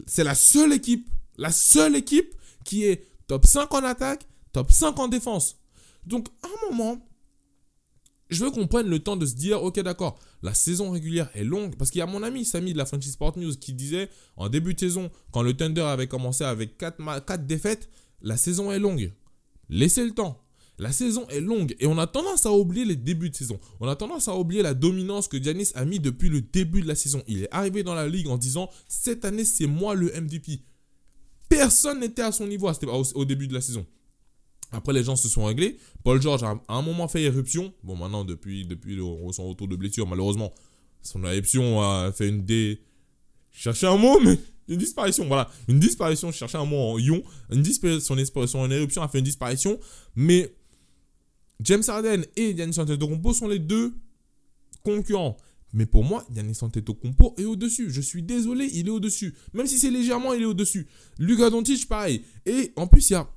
c'est 0.05 0.23
la 0.23 0.35
seule 0.35 0.73
équipe 0.73 1.09
la 1.39 1.51
seule 1.51 1.95
équipe 1.95 2.35
qui 2.65 2.85
est 2.85 3.07
top 3.27 3.45
5 3.45 3.73
en 3.73 3.83
attaque, 3.83 4.27
top 4.51 4.71
5 4.71 4.99
en 4.99 5.07
défense. 5.07 5.57
Donc, 6.05 6.27
à 6.43 6.47
un 6.47 6.69
moment, 6.69 6.99
je 8.29 8.43
veux 8.43 8.51
qu'on 8.51 8.67
prenne 8.67 8.87
le 8.87 8.99
temps 8.99 9.15
de 9.15 9.25
se 9.25 9.35
dire, 9.35 9.63
ok 9.63 9.79
d'accord, 9.79 10.19
la 10.43 10.53
saison 10.53 10.91
régulière 10.91 11.29
est 11.33 11.43
longue, 11.43 11.75
parce 11.77 11.91
qu'il 11.91 11.99
y 11.99 12.01
a 12.01 12.05
mon 12.05 12.23
ami 12.23 12.45
Samy 12.45 12.73
de 12.73 12.77
la 12.77 12.85
Frenchy 12.85 13.09
Sport 13.09 13.37
News 13.37 13.55
qui 13.55 13.73
disait, 13.73 14.09
en 14.35 14.49
début 14.49 14.73
de 14.73 14.79
saison, 14.79 15.09
quand 15.31 15.41
le 15.41 15.55
Thunder 15.55 15.81
avait 15.81 16.07
commencé 16.07 16.43
avec 16.43 16.77
4, 16.77 17.25
4 17.25 17.47
défaites, 17.47 17.89
la 18.21 18.35
saison 18.35 18.71
est 18.71 18.79
longue. 18.79 19.13
Laissez 19.69 20.03
le 20.03 20.11
temps. 20.11 20.43
La 20.77 20.91
saison 20.93 21.27
est 21.27 21.41
longue 21.41 21.75
et 21.79 21.87
on 21.87 21.97
a 21.97 22.07
tendance 22.07 22.45
à 22.45 22.53
oublier 22.53 22.85
les 22.85 22.95
débuts 22.95 23.29
de 23.29 23.35
saison. 23.35 23.59
On 23.81 23.87
a 23.89 23.97
tendance 23.97 24.29
à 24.29 24.35
oublier 24.35 24.61
la 24.61 24.73
dominance 24.73 25.27
que 25.27 25.41
Giannis 25.41 25.71
a 25.75 25.83
mis 25.83 25.99
depuis 25.99 26.29
le 26.29 26.39
début 26.39 26.81
de 26.81 26.87
la 26.87 26.95
saison. 26.95 27.21
Il 27.27 27.43
est 27.43 27.49
arrivé 27.51 27.83
dans 27.83 27.95
la 27.95 28.07
ligue 28.07 28.29
en 28.29 28.37
disant 28.37 28.69
cette 28.87 29.25
année 29.25 29.43
c'est 29.43 29.67
moi 29.67 29.93
le 29.93 30.09
MVP. 30.09 30.61
Personne 31.49 31.99
n'était 31.99 32.21
à 32.21 32.31
son 32.31 32.45
niveau 32.47 32.71
au, 33.15 33.25
début 33.25 33.47
de 33.47 33.53
la 33.55 33.61
saison. 33.61 33.85
Après, 34.71 34.93
les 34.93 35.03
gens 35.03 35.15
se 35.15 35.27
sont 35.27 35.45
réglés. 35.45 35.77
Paul 36.03 36.21
George 36.21 36.43
a 36.43 36.61
à 36.67 36.75
un 36.75 36.81
moment 36.83 37.07
fait 37.07 37.23
éruption. 37.23 37.73
Bon, 37.83 37.95
maintenant, 37.95 38.23
depuis, 38.23 38.65
depuis 38.65 38.99
son 39.31 39.49
retour 39.49 39.67
de 39.67 39.75
blessure, 39.75 40.07
malheureusement, 40.07 40.53
son 41.01 41.23
éruption 41.25 41.81
a 41.81 42.11
fait 42.11 42.29
une 42.29 42.45
dé. 42.45 42.81
Chercher 43.51 43.87
un 43.87 43.97
mot, 43.97 44.19
mais 44.19 44.37
une 44.67 44.77
disparition. 44.77 45.25
Voilà, 45.27 45.49
une 45.67 45.79
disparition. 45.79 46.31
Je 46.31 46.37
cherchais 46.37 46.59
un 46.59 46.65
mot 46.65 46.77
en 46.77 46.99
ion. 46.99 47.23
Une 47.51 47.63
disparition, 47.63 48.15
son, 48.47 48.69
éruption 48.71 49.01
a 49.01 49.07
fait 49.07 49.17
une 49.17 49.25
disparition. 49.25 49.79
Mais 50.15 50.53
James 51.61 51.83
Harden 51.87 52.25
et 52.35 52.55
Giannis 52.55 52.79
Antetokounmpo 52.79 53.33
sont 53.33 53.47
les 53.47 53.59
deux 53.59 53.95
concurrents. 54.83 55.35
Mais 55.73 55.85
pour 55.85 56.03
moi, 56.03 56.25
Yannis 56.35 56.57
Antetokounmpo 56.61 57.35
est 57.37 57.45
au-dessus. 57.45 57.91
Je 57.91 58.01
suis 58.01 58.23
désolé, 58.23 58.69
il 58.73 58.87
est 58.87 58.91
au-dessus. 58.91 59.35
Même 59.53 59.67
si 59.67 59.77
c'est 59.77 59.91
légèrement, 59.91 60.33
il 60.33 60.41
est 60.41 60.45
au-dessus. 60.45 60.87
Luka 61.19 61.49
Doncic, 61.49 61.87
pareil. 61.87 62.23
Et 62.45 62.71
en 62.75 62.87
plus, 62.87 63.09
il 63.09 63.13
y 63.13 63.15
a, 63.15 63.29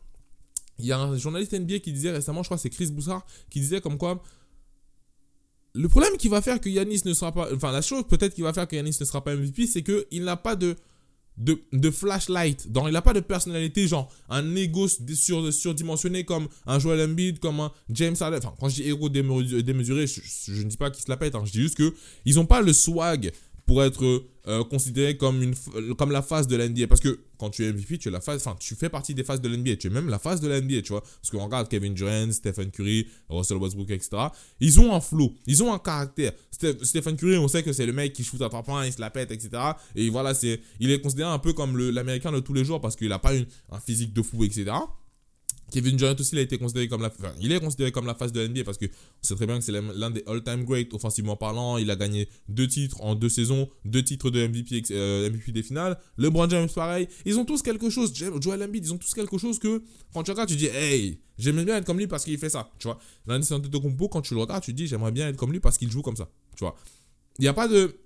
y 0.79 0.93
a 0.93 0.99
un 0.99 1.17
journaliste 1.17 1.53
NBA 1.53 1.81
qui 1.81 1.93
disait 1.93 2.11
récemment, 2.11 2.43
je 2.43 2.49
crois 2.49 2.59
c'est 2.59 2.71
Chris 2.71 2.91
Boussard, 2.91 3.27
qui 3.51 3.61
disait 3.61 3.81
comme 3.81 3.99
quoi... 3.99 4.23
Le 5.75 5.89
problème 5.89 6.19
qui 6.19 6.29
va 6.29 6.43
faire 6.43 6.61
que 6.61 6.69
Yanis 6.69 7.01
ne 7.07 7.15
sera 7.15 7.33
pas... 7.33 7.49
Enfin, 7.55 7.73
la 7.73 7.81
chose 7.81 8.05
peut-être 8.07 8.35
qui 8.35 8.43
va 8.43 8.53
faire 8.53 8.69
que 8.69 8.77
Yanis 8.77 8.97
ne 9.01 9.05
sera 9.07 9.25
pas 9.25 9.35
MVP, 9.35 9.67
c'est 9.67 9.83
qu'il 9.83 10.25
n'a 10.25 10.37
pas 10.37 10.55
de 10.55 10.77
de, 11.39 11.91
flashlight. 11.91 12.71
Donc, 12.71 12.85
il 12.89 12.93
n'a 12.93 13.03
pas 13.03 13.15
de 13.15 13.21
personnalité, 13.21 13.87
genre 13.89 14.13
un 14.29 14.55
ego 14.55 14.87
sur, 14.89 15.53
surdimensionné 15.53 16.25
comme 16.25 16.49
un 16.67 16.79
Joel 16.79 17.11
Embiid, 17.11 17.39
comme 17.39 17.61
un 17.61 17.73
James 17.91 18.17
Harden. 18.21 18.39
Enfin, 18.39 18.55
quand 18.59 18.69
je 18.69 18.77
dis 18.77 18.89
ego 18.89 19.09
démesuré, 19.09 20.07
je, 20.07 20.53
ne 20.53 20.65
dis 20.65 20.77
pas 20.77 20.91
qu'ils 20.91 21.05
se 21.05 21.11
la 21.11 21.17
pètent. 21.17 21.35
Hein. 21.35 21.45
Je 21.45 21.53
dis 21.53 21.63
juste 21.63 21.77
qu'ils 21.77 22.35
n'ont 22.35 22.47
pas 22.47 22.61
le 22.61 22.73
swag 22.73 23.33
pour 23.67 23.83
être 23.83 24.25
euh, 24.49 24.65
considéré 24.65 25.17
comme, 25.17 25.53
la 26.11 26.23
phase 26.23 26.47
de 26.47 26.57
l'NBA. 26.57 26.87
Parce 26.89 27.01
que 27.01 27.21
quand 27.39 27.51
tu 27.51 27.65
es 27.65 27.73
MVP, 27.73 27.99
tu, 27.99 28.09
es 28.09 28.11
la 28.11 28.21
phase, 28.21 28.45
tu 28.59 28.75
fais 28.75 28.89
partie 28.89 29.15
des 29.15 29.25
phases 29.25 29.41
de 29.41 29.49
l'NBA. 29.49 29.77
Tu 29.77 29.87
es 29.87 29.91
même 29.91 30.09
la 30.09 30.19
phase 30.19 30.41
de 30.41 30.49
l'NBA, 30.49 30.83
tu 30.83 30.93
vois. 30.93 31.01
Parce 31.01 31.31
qu'on 31.31 31.45
regarde 31.45 31.69
Kevin 31.69 31.95
Durant, 31.95 32.31
Stephen 32.33 32.71
Curry, 32.71 33.07
Russell 33.29 33.59
Westbrook, 33.59 33.91
etc. 33.91 34.11
Ils 34.61 34.81
ont 34.81 34.95
un 34.95 35.01
flow, 35.01 35.33
ils 35.47 35.63
ont 35.63 35.73
un 35.73 35.79
caractère. 35.79 36.33
Stephen 36.51 37.17
Curry, 37.17 37.39
on 37.39 37.49
sait 37.49 37.63
que 37.63 37.73
c'est 37.73 37.87
le 37.87 37.93
mec 37.93 38.13
qui 38.13 38.25
shoot 38.25 38.41
à 38.43 38.49
trois 38.49 38.63
points, 38.63 38.87
il 38.87 38.93
se 38.93 39.01
la 39.01 39.11
pète, 39.11 39.31
etc. 39.31 39.51
Et 39.95 40.11
voilà, 40.11 40.35
c'est, 40.35 40.61
il 40.81 40.91
est 40.91 41.01
considéré 41.01 41.31
un 41.31 41.39
peu 41.39 41.53
comme 41.53 41.79
l'américain 41.79 42.33
de 42.33 42.41
tous 42.41 42.55
les 42.55 42.65
jours 42.65 42.81
parce 42.81 42.97
qu'il 42.97 43.09
n'a 43.09 43.19
pas 43.19 43.33
un 43.33 43.81
physique 43.81 44.13
de 44.13 44.23
fou, 44.23 44.45
etc. 44.45 44.73
Kevin 45.73 45.97
Durant 45.97 46.15
aussi, 46.19 46.35
il 46.35 46.39
a 46.39 46.43
été 46.43 46.59
considéré 46.59 46.87
comme 46.87 47.03
la, 47.03 47.11
il 47.41 47.51
est 47.51 47.61
considéré 47.61 47.91
comme 47.91 48.07
la 48.07 48.15
face 48.15 48.31
de 48.31 48.41
l'NBA 48.41 48.63
parce 48.65 48.79
que 48.79 48.87
c'est 49.23 49.35
très 49.35 49.47
bien 49.47 49.59
que 49.59 49.65
c'est 49.65 49.73
l'un 49.73 50.11
des 50.11 50.23
all-time 50.27 50.65
great 50.65 50.93
offensivement 50.93 51.37
parlant. 51.37 51.79
Il 51.79 51.91
a 51.91 51.97
gagné 51.97 52.29
deux 52.49 52.69
titres 52.69 53.01
en 53.01 53.15
deux 53.15 53.31
saisons, 53.31 53.69
deux 53.85 54.03
titres 54.03 54.31
de 54.31 54.47
MVP, 54.47 54.83
euh, 54.91 55.31
MVP 55.31 55.53
des 55.53 55.63
finales. 55.63 55.99
LeBron 56.19 56.49
James, 56.51 56.69
pareil. 56.75 57.09
Ils 57.25 57.39
ont 57.39 57.45
tous 57.45 57.63
quelque 57.63 57.89
chose. 57.91 58.13
Joel 58.15 58.63
Embiid, 58.63 58.85
ils 58.85 58.93
ont 58.93 58.99
tous 58.99 59.15
quelque 59.15 59.39
chose 59.39 59.59
que 59.59 59.83
quand 60.13 60.23
tu 60.23 60.31
regardes, 60.31 60.51
tu 60.51 60.57
dis, 60.57 60.67
hey, 60.67 61.19
j'aimerais 61.39 61.65
bien 61.65 61.77
être 61.79 61.87
comme 61.87 61.99
lui 61.99 62.07
parce 62.07 62.25
qu'il 62.25 62.37
fait 62.39 62.51
ça. 62.51 62.71
Tu 62.79 62.87
vois? 62.87 62.99
de 63.27 63.79
compo, 63.79 64.09
quand 64.09 64.21
tu 64.21 64.35
le 64.35 64.41
regardes, 64.41 64.63
tu 64.63 64.75
dis, 64.75 64.87
j'aimerais 64.87 65.13
bien 65.13 65.29
être 65.29 65.37
comme 65.37 65.53
lui 65.53 65.61
parce 65.61 65.79
qu'il 65.79 65.91
joue 65.91 66.03
comme 66.03 66.17
ça. 66.17 66.29
Tu 66.57 66.65
vois? 66.65 66.77
Il 67.39 67.43
n'y 67.43 67.49
a 67.49 67.55
pas 67.55 67.67
de, 67.67 67.97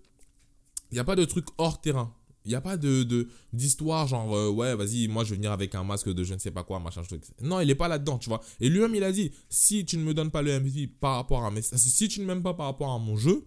il 0.92 0.94
n'y 0.94 1.00
a 1.00 1.04
pas 1.04 1.16
de 1.16 1.24
truc 1.24 1.46
hors 1.58 1.80
terrain. 1.80 2.14
Il 2.46 2.50
n'y 2.50 2.54
a 2.54 2.60
pas 2.60 2.76
de 2.76 3.28
d'histoire 3.52 4.06
genre 4.06 4.34
euh, 4.36 4.48
ouais 4.50 4.76
vas-y 4.76 5.08
moi 5.08 5.24
je 5.24 5.30
vais 5.30 5.36
venir 5.36 5.50
avec 5.50 5.74
un 5.74 5.82
masque 5.82 6.08
de 6.08 6.22
je 6.22 6.32
ne 6.32 6.38
sais 6.38 6.52
pas 6.52 6.62
quoi 6.62 6.78
machin 6.78 7.02
truc. 7.02 7.22
Non 7.42 7.60
il 7.60 7.68
est 7.68 7.74
pas 7.74 7.88
là-dedans 7.88 8.18
tu 8.18 8.28
vois. 8.28 8.40
Et 8.60 8.68
lui-même 8.68 8.94
il 8.94 9.02
a 9.02 9.10
dit 9.10 9.32
si 9.50 9.84
tu 9.84 9.98
ne 9.98 10.04
me 10.04 10.14
donnes 10.14 10.30
pas 10.30 10.42
le 10.42 10.60
MVP 10.60 10.86
par 10.86 11.16
rapport 11.16 11.44
à 11.44 11.50
mes 11.50 11.60
si 11.60 12.08
tu 12.08 12.20
ne 12.20 12.24
m'aimes 12.24 12.44
pas 12.44 12.54
par 12.54 12.66
rapport 12.66 12.92
à 12.92 12.98
mon 13.00 13.16
jeu 13.16 13.44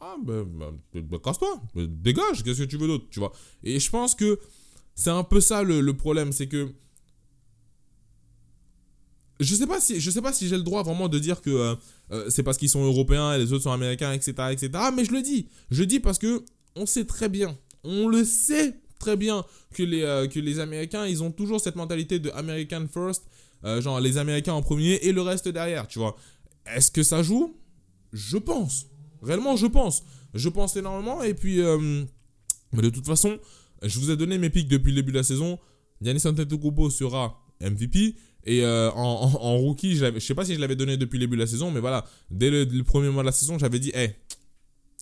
ah 0.00 0.16
ben, 0.24 0.46
ben, 0.94 1.18
casse-toi 1.18 1.60
dégage 1.74 2.44
qu'est-ce 2.44 2.62
que 2.62 2.68
tu 2.68 2.76
veux 2.78 2.86
d'autre 2.86 3.06
tu 3.10 3.18
vois. 3.18 3.32
Et 3.64 3.80
je 3.80 3.90
pense 3.90 4.14
que 4.14 4.38
c'est 4.94 5.10
un 5.10 5.24
peu 5.24 5.40
ça 5.40 5.64
le, 5.64 5.80
le 5.80 5.96
problème 5.96 6.30
c'est 6.30 6.46
que 6.46 6.72
je 9.40 9.54
sais 9.56 9.66
pas 9.66 9.80
si 9.80 10.00
je 10.00 10.10
sais 10.10 10.22
pas 10.22 10.32
si 10.32 10.46
j'ai 10.46 10.56
le 10.56 10.62
droit 10.62 10.84
vraiment 10.84 11.08
de 11.08 11.18
dire 11.18 11.40
que 11.40 11.50
euh, 11.50 11.74
euh, 12.12 12.30
c'est 12.30 12.44
parce 12.44 12.58
qu'ils 12.58 12.68
sont 12.68 12.84
européens 12.84 13.32
et 13.32 13.38
les 13.38 13.52
autres 13.52 13.64
sont 13.64 13.72
américains 13.72 14.12
etc 14.12 14.34
etc 14.52 14.70
mais 14.94 15.04
je 15.04 15.10
le 15.10 15.22
dis 15.22 15.48
je 15.70 15.82
dis 15.82 15.98
parce 15.98 16.18
que 16.18 16.44
on 16.76 16.86
sait 16.86 17.04
très 17.04 17.28
bien 17.28 17.58
on 17.84 18.08
le 18.08 18.24
sait 18.24 18.74
très 18.98 19.16
bien 19.16 19.44
que 19.74 19.82
les 19.82 20.02
euh, 20.02 20.26
que 20.26 20.38
les 20.38 20.58
américains 20.58 21.06
ils 21.06 21.22
ont 21.22 21.30
toujours 21.30 21.60
cette 21.60 21.76
mentalité 21.76 22.18
de 22.18 22.30
American 22.30 22.86
first 22.92 23.24
genre 23.62 24.00
les 24.00 24.16
américains 24.16 24.54
en 24.54 24.62
premier 24.62 24.94
et 25.02 25.12
le 25.12 25.20
reste 25.20 25.48
derrière 25.48 25.86
tu 25.86 25.98
vois. 25.98 26.16
Est-ce 26.74 26.90
que 26.90 27.02
ça 27.02 27.22
joue? 27.22 27.56
Je 28.12 28.38
pense. 28.38 28.86
Réellement 29.22 29.56
je 29.56 29.66
pense. 29.66 30.02
Je 30.32 30.48
pense 30.48 30.76
énormément 30.76 31.22
et 31.22 31.34
puis 31.34 31.60
mais 32.72 32.82
de 32.82 32.88
toute 32.90 33.06
façon 33.06 33.38
je 33.82 33.98
vous 33.98 34.10
ai 34.10 34.16
donné 34.16 34.38
mes 34.38 34.48
pics 34.48 34.68
depuis 34.68 34.90
le 34.90 34.96
début 34.96 35.12
de 35.12 35.18
la 35.18 35.22
saison. 35.24 35.58
Giannis 36.00 36.26
Antetokounmpo 36.26 36.88
sera 36.88 37.38
MVP 37.60 38.16
et 38.44 38.64
euh, 38.64 38.90
en, 38.92 39.58
rookie, 39.58 39.96
je, 39.96 40.18
sais 40.18 40.34
pas 40.34 40.44
si 40.44 40.54
je 40.54 40.60
l'avais 40.60 40.76
donné 40.76 40.96
depuis 40.96 41.18
le 41.18 41.26
début 41.26 41.36
de 41.36 41.42
la 41.42 41.46
saison, 41.46 41.70
mais 41.70 41.80
voilà, 41.80 42.06
dès 42.30 42.50
le, 42.50 42.82
premier 42.82 43.10
mois 43.10 43.22
de 43.22 43.26
la 43.26 43.32
saison, 43.32 43.58
j'avais 43.58 43.78
dit, 43.78 43.90
hey, 43.94 44.14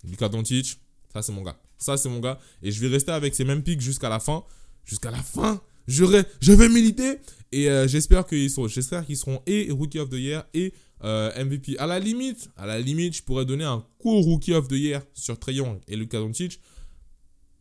Luka 0.05 0.29
Doncic, 0.29 0.81
ça 1.13 1.23
c'est 1.23 1.33
mon 1.33 1.43
gars. 1.43 1.57
Ça 1.79 1.97
c'est 1.97 2.09
mon 2.09 2.21
gars. 2.21 2.39
Et 2.63 2.71
je 2.71 2.81
vais 2.81 2.89
rester 2.89 3.13
avec 3.13 3.35
ces 3.35 3.45
mêmes 3.45 3.63
pics 3.63 3.81
jusqu'à 3.81 4.09
la 4.09 4.19
fin. 4.21 4.45
Jusqu'à 4.85 5.11
la 5.11 5.23
fin, 5.23 5.61
je, 5.87 6.05
je 6.41 6.53
vais 6.53 6.69
militer. 6.69 7.19
Et 7.53 7.69
euh, 7.71 7.87
j'espère 7.89 8.27
qu'ils 8.27 8.51
qu'ils 8.51 9.17
seront 9.17 9.43
et 9.47 9.71
Rookie 9.71 9.99
of 9.99 10.11
the 10.11 10.15
Year 10.15 10.45
et 10.55 10.73
euh, 11.05 11.45
MVP. 11.45 11.79
À 11.79 11.87
la 11.87 11.99
limite, 11.99 12.51
à 12.57 12.67
la 12.67 12.81
limite, 12.81 13.17
je 13.17 13.23
pourrais 13.23 13.45
donner 13.45 13.65
un 13.65 13.85
court 13.99 14.25
Rookie 14.25 14.53
of 14.55 14.69
the 14.69 14.73
Year 14.73 15.03
sur 15.15 15.39
Trae 15.39 15.79
et 15.87 15.97
Luka 15.97 16.19
Doncic. 16.19 16.61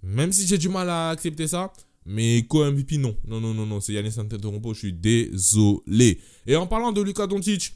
Même 0.03 0.32
si 0.32 0.47
j'ai 0.47 0.58
du 0.58 0.69
mal 0.69 0.89
à 0.89 1.10
accepter 1.10 1.47
ça, 1.47 1.71
mais 2.06 2.45
co-MVP, 2.47 2.97
non. 2.97 3.15
Non, 3.27 3.41
non, 3.41 3.53
non, 3.53 3.65
non. 3.65 3.82
C'est 3.82 3.93
Yannis 3.93 4.17
Antetokounmpo. 4.17 4.73
Je 4.73 4.80
suis 4.80 4.93
désolé. 4.93 6.19
Et 6.45 6.56
en 6.56 6.65
parlant 6.65 6.91
de 6.91 7.01
Luka 7.01 7.27
Doncic, 7.27 7.75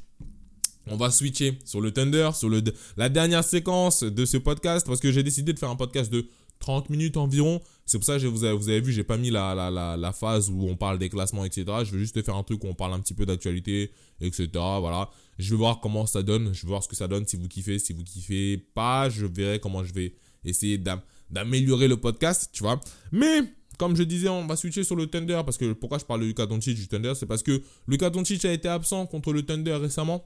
on 0.87 0.97
va 0.97 1.11
switcher 1.11 1.59
sur 1.65 1.81
le 1.81 1.91
Thunder, 1.91 2.31
sur 2.33 2.49
le, 2.49 2.61
la 2.97 3.09
dernière 3.09 3.43
séquence 3.43 4.03
de 4.03 4.25
ce 4.25 4.37
podcast, 4.37 4.85
parce 4.85 4.99
que 4.99 5.11
j'ai 5.11 5.23
décidé 5.23 5.53
de 5.53 5.59
faire 5.59 5.69
un 5.69 5.75
podcast 5.75 6.11
de 6.11 6.27
30 6.59 6.89
minutes 6.89 7.17
environ. 7.17 7.61
C'est 7.85 7.97
pour 7.97 8.05
ça 8.05 8.17
que 8.17 8.25
vous 8.25 8.43
avez, 8.43 8.55
vous 8.55 8.69
avez 8.69 8.79
vu, 8.79 8.93
j'ai 8.93 9.03
pas 9.03 9.17
mis 9.17 9.29
la, 9.29 9.53
la, 9.53 9.97
la, 9.97 10.11
phase 10.13 10.49
où 10.49 10.67
on 10.67 10.77
parle 10.77 10.97
des 10.97 11.09
classements, 11.09 11.43
etc. 11.43 11.65
Je 11.83 11.91
veux 11.91 11.99
juste 11.99 12.21
faire 12.23 12.35
un 12.35 12.43
truc 12.43 12.63
où 12.63 12.67
on 12.67 12.73
parle 12.73 12.93
un 12.93 12.99
petit 12.99 13.13
peu 13.13 13.25
d'actualité, 13.25 13.91
etc. 14.21 14.47
Voilà. 14.53 15.09
Je 15.39 15.49
vais 15.49 15.57
voir 15.57 15.81
comment 15.81 16.05
ça 16.05 16.23
donne. 16.23 16.53
Je 16.53 16.61
vais 16.61 16.69
voir 16.69 16.83
ce 16.83 16.87
que 16.87 16.95
ça 16.95 17.07
donne. 17.07 17.27
Si 17.27 17.35
vous 17.35 17.47
kiffez, 17.47 17.79
si 17.79 17.93
vous 17.93 18.03
kiffez 18.03 18.57
pas, 18.57 19.09
je 19.09 19.25
verrai 19.25 19.59
comment 19.59 19.83
je 19.83 19.93
vais 19.93 20.13
essayer 20.45 20.77
d'améliorer 21.29 21.87
le 21.87 21.97
podcast, 21.97 22.49
tu 22.53 22.63
vois. 22.63 22.79
Mais 23.11 23.41
comme 23.77 23.95
je 23.95 24.03
disais, 24.03 24.29
on 24.29 24.45
va 24.45 24.55
switcher 24.55 24.83
sur 24.83 24.95
le 24.95 25.07
Thunder 25.07 25.41
parce 25.43 25.57
que 25.57 25.73
pourquoi 25.73 25.97
je 25.97 26.05
parle 26.05 26.21
de 26.21 26.25
Lucas 26.27 26.45
Doncic 26.45 26.75
du 26.75 26.87
Thunder, 26.87 27.13
c'est 27.15 27.25
parce 27.25 27.43
que 27.43 27.61
Lucas 27.87 28.11
Doncic 28.11 28.45
a 28.45 28.53
été 28.53 28.67
absent 28.67 29.07
contre 29.07 29.33
le 29.33 29.41
Thunder 29.41 29.73
récemment, 29.73 30.23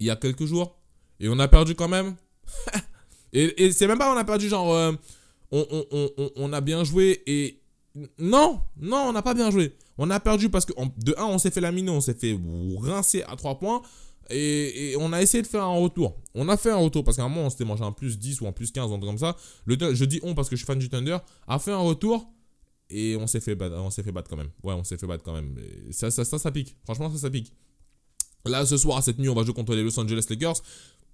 il 0.00 0.06
y 0.06 0.10
a 0.10 0.16
quelques 0.16 0.44
jours, 0.44 0.78
et 1.20 1.28
on 1.28 1.38
a 1.38 1.48
perdu 1.48 1.74
quand 1.74 1.88
même. 1.88 2.14
et, 3.32 3.72
c'est 3.72 3.86
même 3.86 3.98
pas 3.98 4.12
on 4.14 4.16
a 4.16 4.24
perdu 4.24 4.48
genre 4.48 4.72
euh, 4.72 4.92
on, 5.50 6.52
a 6.52 6.60
bien 6.60 6.84
joué 6.84 7.22
et 7.26 7.60
non, 8.18 8.60
non, 8.78 9.06
on 9.08 9.12
n'a 9.12 9.22
pas 9.22 9.34
bien 9.34 9.50
joué. 9.50 9.74
On 9.98 10.10
a 10.10 10.20
perdu 10.20 10.50
parce 10.50 10.66
que 10.66 10.72
de 10.98 11.14
1 11.16 11.24
on 11.24 11.38
s'est 11.38 11.50
fait 11.50 11.60
laminer, 11.60 11.90
on 11.90 12.00
s'est 12.00 12.14
fait 12.14 12.38
rincer 12.78 13.22
à 13.22 13.36
3 13.36 13.58
points. 13.58 13.82
Et, 14.28 14.96
on 14.98 15.12
a 15.12 15.22
essayé 15.22 15.40
de 15.42 15.46
faire 15.46 15.62
un 15.62 15.76
retour. 15.76 16.16
On 16.34 16.48
a 16.48 16.56
fait 16.56 16.70
un 16.70 16.76
retour 16.76 17.04
parce 17.04 17.16
qu'à 17.16 17.22
un 17.22 17.28
moment 17.28 17.46
on 17.46 17.50
s'était 17.50 17.64
mangé 17.64 17.84
un 17.84 17.92
plus 17.92 18.18
10 18.18 18.40
ou 18.40 18.46
un 18.46 18.52
plus 18.52 18.72
15, 18.72 18.92
un 18.92 18.98
truc 18.98 19.04
comme 19.04 19.18
ça. 19.18 19.36
Je 19.66 20.04
dis 20.04 20.20
on 20.22 20.34
parce 20.34 20.48
que 20.48 20.56
je 20.56 20.60
suis 20.60 20.66
fan 20.66 20.78
du 20.78 20.88
Thunder. 20.88 21.18
A 21.46 21.58
fait 21.58 21.72
un 21.72 21.78
retour 21.78 22.28
et 22.90 23.16
on 23.16 23.26
s'est 23.26 23.40
fait 23.40 23.56
s'est 23.90 24.02
fait 24.02 24.12
battre 24.12 24.28
quand 24.28 24.36
même. 24.36 24.50
Ouais, 24.62 24.74
on 24.74 24.84
s'est 24.84 24.98
fait 24.98 25.06
battre 25.06 25.24
quand 25.24 25.32
même. 25.32 25.56
ça, 25.90 26.10
ça, 26.10 26.24
ça, 26.24 26.38
ça 26.38 26.50
pique. 26.50 26.76
Franchement, 26.84 27.10
ça, 27.10 27.18
ça 27.18 27.30
pique. 27.30 27.52
Là, 28.48 28.66
ce 28.66 28.76
soir, 28.76 29.02
cette 29.02 29.18
nuit, 29.18 29.28
on 29.28 29.34
va 29.34 29.44
jouer 29.44 29.54
contre 29.54 29.74
les 29.74 29.82
Los 29.82 29.98
Angeles 29.98 30.26
Lakers. 30.28 30.62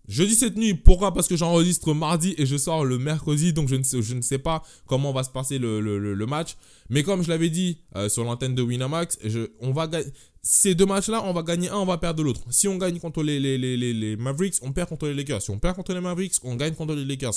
Je 0.09 0.25
dis 0.25 0.35
cette 0.35 0.57
nuit, 0.57 0.75
pourquoi? 0.75 1.15
Parce 1.15 1.29
que 1.29 1.37
j'enregistre 1.37 1.95
mardi 1.95 2.35
et 2.37 2.45
je 2.45 2.57
sors 2.57 2.85
le 2.85 2.99
mercredi, 2.99 3.53
donc 3.53 3.69
je 3.69 4.15
ne 4.15 4.21
sais, 4.21 4.39
pas 4.39 4.65
comment 4.87 5.13
va 5.13 5.23
se 5.23 5.31
passer 5.31 5.59
le, 5.59 6.27
match. 6.27 6.57
Mais 6.91 7.03
comme 7.05 7.23
je 7.23 7.29
l'avais 7.29 7.51
dit 7.51 7.79
euh, 7.95 8.09
sur 8.09 8.25
l'antenne 8.25 8.55
de 8.55 8.63
Winamax, 8.63 9.19
on 9.61 9.73
va 9.73 9.89
ces 10.43 10.75
deux 10.75 10.87
matchs-là, 10.87 11.23
on 11.25 11.33
va 11.33 11.43
gagner 11.43 11.69
un, 11.69 11.77
on 11.77 11.87
va 11.87 11.99
perdre 11.99 12.25
l'autre. 12.25 12.41
Si 12.51 12.67
on 12.67 12.77
gagne 12.77 12.99
contre 12.99 13.23
les, 13.23 14.17
Mavericks, 14.17 14.57
on 14.63 14.73
perd 14.73 14.89
contre 14.89 15.07
les 15.07 15.15
Lakers. 15.15 15.41
Si 15.41 15.51
on 15.51 15.59
perd 15.59 15.77
contre 15.77 15.95
les 15.95 16.01
Mavericks, 16.01 16.35
on 16.43 16.57
gagne 16.57 16.75
contre 16.75 16.95
les 16.95 17.05
Lakers. 17.05 17.35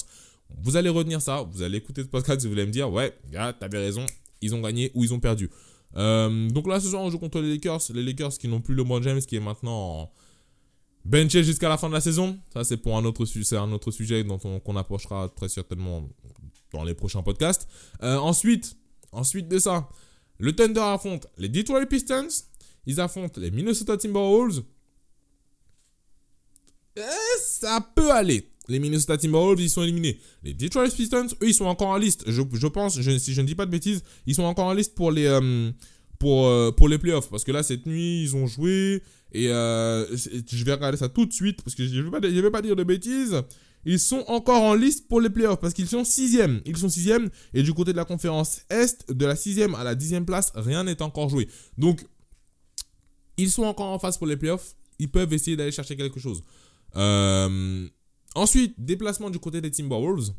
Vous 0.63 0.75
allez 0.75 0.89
retenir 0.89 1.21
ça, 1.21 1.43
vous 1.43 1.62
allez 1.62 1.77
écouter 1.77 2.01
ce 2.01 2.08
podcast 2.08 2.45
vous 2.45 2.53
allez 2.53 2.65
me 2.65 2.71
dire, 2.71 2.91
ouais, 2.91 3.13
gars, 3.31 3.53
t'avais 3.53 3.79
raison, 3.79 4.05
ils 4.41 4.53
ont 4.55 4.62
gagné 4.62 4.91
ou 4.95 5.03
ils 5.03 5.13
ont 5.13 5.19
perdu. 5.19 5.49
Euh, 5.97 6.49
donc 6.49 6.67
là, 6.67 6.79
ce 6.79 6.89
soir, 6.89 7.01
on 7.01 7.10
joue 7.10 7.19
contre 7.19 7.39
les 7.39 7.53
Lakers. 7.53 7.81
Les 7.93 8.03
Lakers 8.03 8.38
qui 8.38 8.47
n'ont 8.47 8.62
plus 8.62 8.73
le 8.73 8.84
LeBron 8.84 9.01
James, 9.01 9.21
qui 9.21 9.36
est 9.36 9.39
maintenant 9.41 10.12
benché 11.03 11.43
jusqu'à 11.43 11.69
la 11.69 11.77
fin 11.77 11.88
de 11.88 11.93
la 11.93 12.01
saison. 12.01 12.39
Ça, 12.53 12.63
c'est 12.63 12.77
pour 12.77 12.97
un 12.97 13.05
autre, 13.05 13.25
un 13.55 13.71
autre 13.71 13.91
sujet 13.91 14.23
dont 14.23 14.39
on, 14.43 14.60
qu'on 14.60 14.75
approchera 14.75 15.29
très 15.29 15.49
certainement 15.49 16.08
dans 16.73 16.84
les 16.84 16.93
prochains 16.93 17.21
podcasts. 17.23 17.67
Euh, 18.03 18.17
ensuite, 18.17 18.75
ensuite 19.12 19.47
de 19.47 19.60
ça, 19.60 19.89
le 20.38 20.53
Thunder 20.53 20.81
affronte 20.81 21.27
les 21.38 21.49
Detroit 21.49 21.86
Pistons. 21.86 22.27
Ils 22.86 22.99
affrontent 22.99 23.39
les 23.39 23.51
Minnesota 23.51 23.97
Timberwolves. 23.97 24.63
Et 26.97 27.01
ça 27.39 27.86
peut 27.95 28.12
aller 28.12 28.49
les 28.67 28.80
Minnesota 28.80 29.17
Timberwolves, 29.17 29.62
ils 29.62 29.69
sont 29.69 29.84
éliminés. 29.84 30.19
Les 30.43 30.54
Detroit 30.54 30.89
Pistons, 30.89 31.28
eux, 31.41 31.47
ils 31.47 31.54
sont 31.54 31.65
encore 31.65 31.89
en 31.89 31.97
liste. 31.97 32.23
Je, 32.28 32.67
pense, 32.67 32.99
si 32.99 33.34
je 33.34 33.41
ne 33.41 33.47
dis 33.47 33.56
pas 33.56 33.65
de 33.65 33.71
bêtises, 33.71 34.04
ils 34.25 34.36
sont 34.36 34.43
encore 34.43 34.65
en 34.65 34.73
liste 34.73 34.95
pour 34.95 35.12
les, 35.12 35.25
euh, 35.25 35.71
pour, 36.19 36.47
euh, 36.47 36.71
les 36.89 36.97
playoffs. 36.97 37.30
Parce 37.30 37.43
que 37.43 37.51
là, 37.51 37.63
cette 37.63 37.86
nuit, 37.86 38.23
ils 38.23 38.36
ont 38.36 38.47
joué. 38.47 39.04
Et 39.32 39.49
euh, 39.49 40.06
je 40.15 40.63
vais 40.63 40.73
regarder 40.73 40.97
ça 40.97 41.10
tout 41.10 41.25
de 41.25 41.34
suite. 41.34 41.62
Parce 41.62 41.75
que 41.75 41.86
je 41.86 42.01
ne 42.01 42.41
vais, 42.41 42.51
pas 42.51 42.62
dire 42.62 42.75
de 42.75 42.84
bêtises. 42.84 43.41
Ils 43.86 43.99
sont 43.99 44.23
encore 44.28 44.63
en 44.63 44.73
liste 44.73 45.08
pour 45.08 45.21
les 45.21 45.30
playoffs. 45.30 45.60
Parce 45.60 45.73
qu'ils 45.73 45.88
sont 45.88 46.04
sixième. 46.04 46.62
Ils 46.65 46.78
sont 46.78 46.89
sixième. 46.89 47.30
Et 47.54 47.63
du 47.63 47.73
côté 47.73 47.91
de 47.91 47.97
la 47.97 48.06
conférence 48.06 48.62
Est, 48.69 49.12
de 49.12 49.25
la 49.25 49.36
sixième 49.36 49.75
à 49.75 49.84
la 49.84 49.95
dixième 49.95 50.25
place, 50.25 50.51
rien 50.56 50.84
n'est 50.84 51.01
encore 51.01 51.30
joué. 51.30 51.47
Donc, 51.78 52.04
ils 53.38 53.51
sont 53.51 53.63
encore 53.63 53.88
en 53.88 53.99
phase 53.99 54.17
pour 54.17 54.28
les 54.28 54.38
playoffs. 54.38 54.75
Ils 54.97 55.12
peuvent 55.12 55.34
essayer 55.34 55.58
d'aller 55.58 55.71
chercher 55.71 55.95
quelque 55.97 56.19
chose. 56.19 56.41
Euh, 56.95 57.88
Ensuite, 58.36 58.76
déplacement 58.78 59.30
du 59.30 59.39
côté 59.39 59.62
des 59.62 59.71
Timberwolves. 59.71 60.34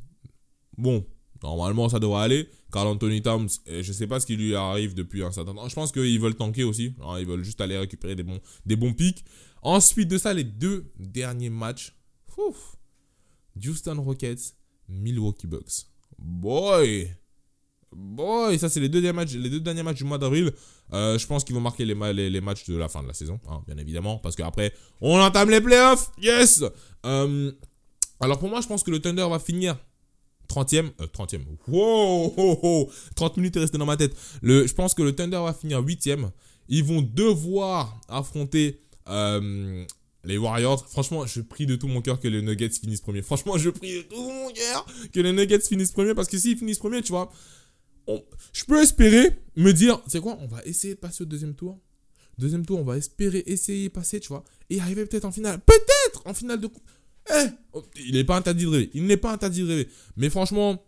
Bon, 0.76 1.04
normalement 1.42 1.88
ça 1.88 1.98
devrait 1.98 2.22
aller. 2.22 2.48
Carl 2.70 2.86
Anthony 2.88 3.22
Towns, 3.22 3.48
je 3.66 3.92
sais 3.92 4.06
pas 4.06 4.20
ce 4.20 4.26
qui 4.26 4.36
lui 4.36 4.54
arrive 4.54 4.94
depuis 4.94 5.22
un 5.24 5.32
certain 5.32 5.54
temps. 5.54 5.68
Je 5.68 5.74
pense 5.74 5.92
qu'ils 5.92 6.20
veulent 6.20 6.34
tanker 6.34 6.64
aussi. 6.64 6.94
Ils 7.18 7.26
veulent 7.26 7.44
juste 7.44 7.60
aller 7.60 7.78
récupérer 7.78 8.14
des 8.14 8.22
bons, 8.22 8.40
des 8.66 8.76
pics. 8.76 9.24
Ensuite 9.62 10.08
de 10.08 10.18
ça, 10.18 10.34
les 10.34 10.44
deux 10.44 10.92
derniers 10.98 11.50
matchs. 11.50 11.96
Ouf. 12.36 12.76
Houston 13.64 14.02
Rockets, 14.02 14.54
Milwaukee 14.88 15.46
Bucks. 15.46 15.86
Boy! 16.18 17.10
Boy, 17.92 18.58
ça 18.58 18.68
c'est 18.68 18.80
les 18.80 18.88
deux 18.88 19.00
derniers 19.00 19.16
matchs, 19.16 19.34
les 19.34 19.48
deux 19.48 19.60
derniers 19.60 19.82
matchs 19.82 19.98
du 19.98 20.04
mois 20.04 20.18
d'avril. 20.18 20.52
Euh, 20.92 21.18
je 21.18 21.26
pense 21.26 21.44
qu'ils 21.44 21.54
vont 21.54 21.60
marquer 21.60 21.84
les, 21.84 21.94
les, 22.30 22.40
matchs 22.40 22.66
de 22.66 22.76
la 22.76 22.88
fin 22.88 23.02
de 23.02 23.08
la 23.08 23.14
saison, 23.14 23.40
hein, 23.48 23.62
bien 23.66 23.76
évidemment, 23.78 24.18
parce 24.18 24.36
qu'après 24.36 24.72
on 25.00 25.18
entame 25.18 25.50
les 25.50 25.60
playoffs. 25.60 26.10
Yes. 26.20 26.62
Euh, 27.06 27.52
alors 28.20 28.38
pour 28.38 28.48
moi, 28.48 28.60
je 28.60 28.66
pense 28.66 28.82
que 28.82 28.90
le 28.90 29.00
Thunder 29.00 29.26
va 29.28 29.38
finir 29.38 29.76
30e. 30.48 30.90
30e. 30.98 31.40
Wow, 31.68 32.90
30 33.14 33.36
minutes 33.36 33.56
est 33.56 33.60
resté 33.60 33.78
dans 33.78 33.86
ma 33.86 33.96
tête. 33.96 34.16
Je 34.42 34.72
pense 34.72 34.94
que 34.94 35.02
le 35.02 35.14
Thunder 35.14 35.38
va 35.38 35.52
finir 35.52 35.82
8e. 35.82 36.30
Ils 36.68 36.84
vont 36.84 37.02
devoir 37.02 38.00
affronter 38.08 38.80
euh, 39.08 39.84
les 40.24 40.38
Warriors. 40.38 40.88
Franchement, 40.88 41.26
je 41.26 41.40
prie 41.40 41.66
de 41.66 41.76
tout 41.76 41.88
mon 41.88 42.00
cœur 42.00 42.18
que 42.18 42.28
les 42.28 42.42
Nuggets 42.42 42.70
finissent 42.70 43.00
premier. 43.00 43.22
Franchement, 43.22 43.56
je 43.56 43.70
prie 43.70 43.98
de 43.98 44.02
tout 44.02 44.30
mon 44.30 44.50
cœur 44.50 44.86
que 45.12 45.20
les 45.20 45.32
Nuggets 45.32 45.60
finissent 45.60 45.92
premier. 45.92 46.14
Parce 46.14 46.28
que 46.28 46.38
s'ils 46.38 46.58
finissent 46.58 46.78
premier, 46.78 47.02
tu 47.02 47.12
vois, 47.12 47.30
je 48.52 48.64
peux 48.64 48.82
espérer 48.82 49.30
me 49.56 49.72
dire, 49.72 50.00
c'est 50.06 50.20
quoi, 50.20 50.38
on 50.40 50.46
va 50.46 50.62
essayer 50.64 50.94
de 50.94 51.00
passer 51.00 51.22
au 51.22 51.26
deuxième 51.26 51.54
tour. 51.54 51.78
Deuxième 52.38 52.66
tour, 52.66 52.78
on 52.78 52.84
va 52.84 52.98
espérer 52.98 53.42
essayer 53.46 53.88
de 53.88 53.92
passer, 53.92 54.20
tu 54.20 54.28
vois, 54.28 54.44
et 54.68 54.78
arriver 54.78 55.06
peut-être 55.06 55.24
en 55.24 55.32
finale. 55.32 55.58
Peut-être 55.64 56.22
en 56.26 56.34
finale 56.34 56.60
de 56.60 56.68
eh, 57.30 57.80
il 58.06 58.14
n'est 58.14 58.24
pas 58.24 58.36
interdit 58.36 58.64
de 58.64 58.70
rêver. 58.70 58.90
Il 58.94 59.06
n'est 59.06 59.16
pas 59.16 59.32
interdit 59.32 59.62
de 59.62 59.68
rêver. 59.68 59.88
Mais 60.16 60.30
franchement, 60.30 60.82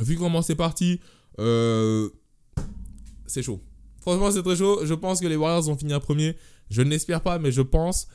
vu 0.00 0.16
comment 0.16 0.42
c'est 0.42 0.54
parti, 0.54 1.00
euh, 1.38 2.08
c'est 3.26 3.42
chaud. 3.42 3.60
Franchement, 4.00 4.30
c'est 4.30 4.42
très 4.42 4.56
chaud. 4.56 4.84
Je 4.84 4.94
pense 4.94 5.20
que 5.20 5.26
les 5.26 5.36
Warriors 5.36 5.62
vont 5.62 5.76
finir 5.76 6.00
premier. 6.00 6.36
Je 6.70 6.82
ne 6.82 6.90
l'espère 6.90 7.22
pas, 7.22 7.38
mais 7.38 7.52
je 7.52 7.62
pense. 7.62 8.06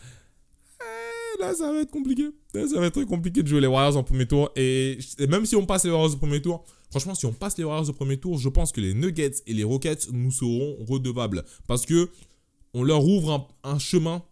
Eh, 0.80 1.42
là, 1.42 1.54
ça 1.54 1.72
va 1.72 1.82
être 1.82 1.92
compliqué. 1.92 2.30
Là, 2.54 2.68
ça 2.68 2.80
va 2.80 2.86
être 2.86 2.94
très 2.94 3.06
compliqué 3.06 3.44
de 3.44 3.48
jouer 3.48 3.62
les 3.62 3.68
Warriors 3.68 3.98
en 3.98 4.04
premier 4.04 4.26
tour. 4.26 4.52
Et 4.56 4.98
même 5.28 5.46
si 5.46 5.56
on 5.56 5.66
passe 5.66 5.84
les 5.84 5.92
Warriors 5.92 6.14
au 6.14 6.18
premier 6.18 6.42
tour, 6.42 6.64
franchement, 6.90 7.16
si 7.16 7.26
on 7.26 7.34
passe 7.34 7.58
les 7.58 7.64
Warriors 7.64 7.90
au 7.90 7.94
premier 7.94 8.18
tour, 8.18 8.38
je 8.38 8.50
pense 8.50 8.72
que 8.72 8.82
les 8.82 8.94
Nuggets 8.94 9.42
et 9.48 9.54
les 9.54 9.64
Rockets 9.64 10.10
nous 10.12 10.32
seront 10.32 10.78
redevables. 10.88 11.44
Parce 11.68 11.86
que 11.86 12.10
on 12.74 12.84
leur 12.84 13.06
ouvre 13.06 13.50
un, 13.64 13.80
chemin 13.80 14.24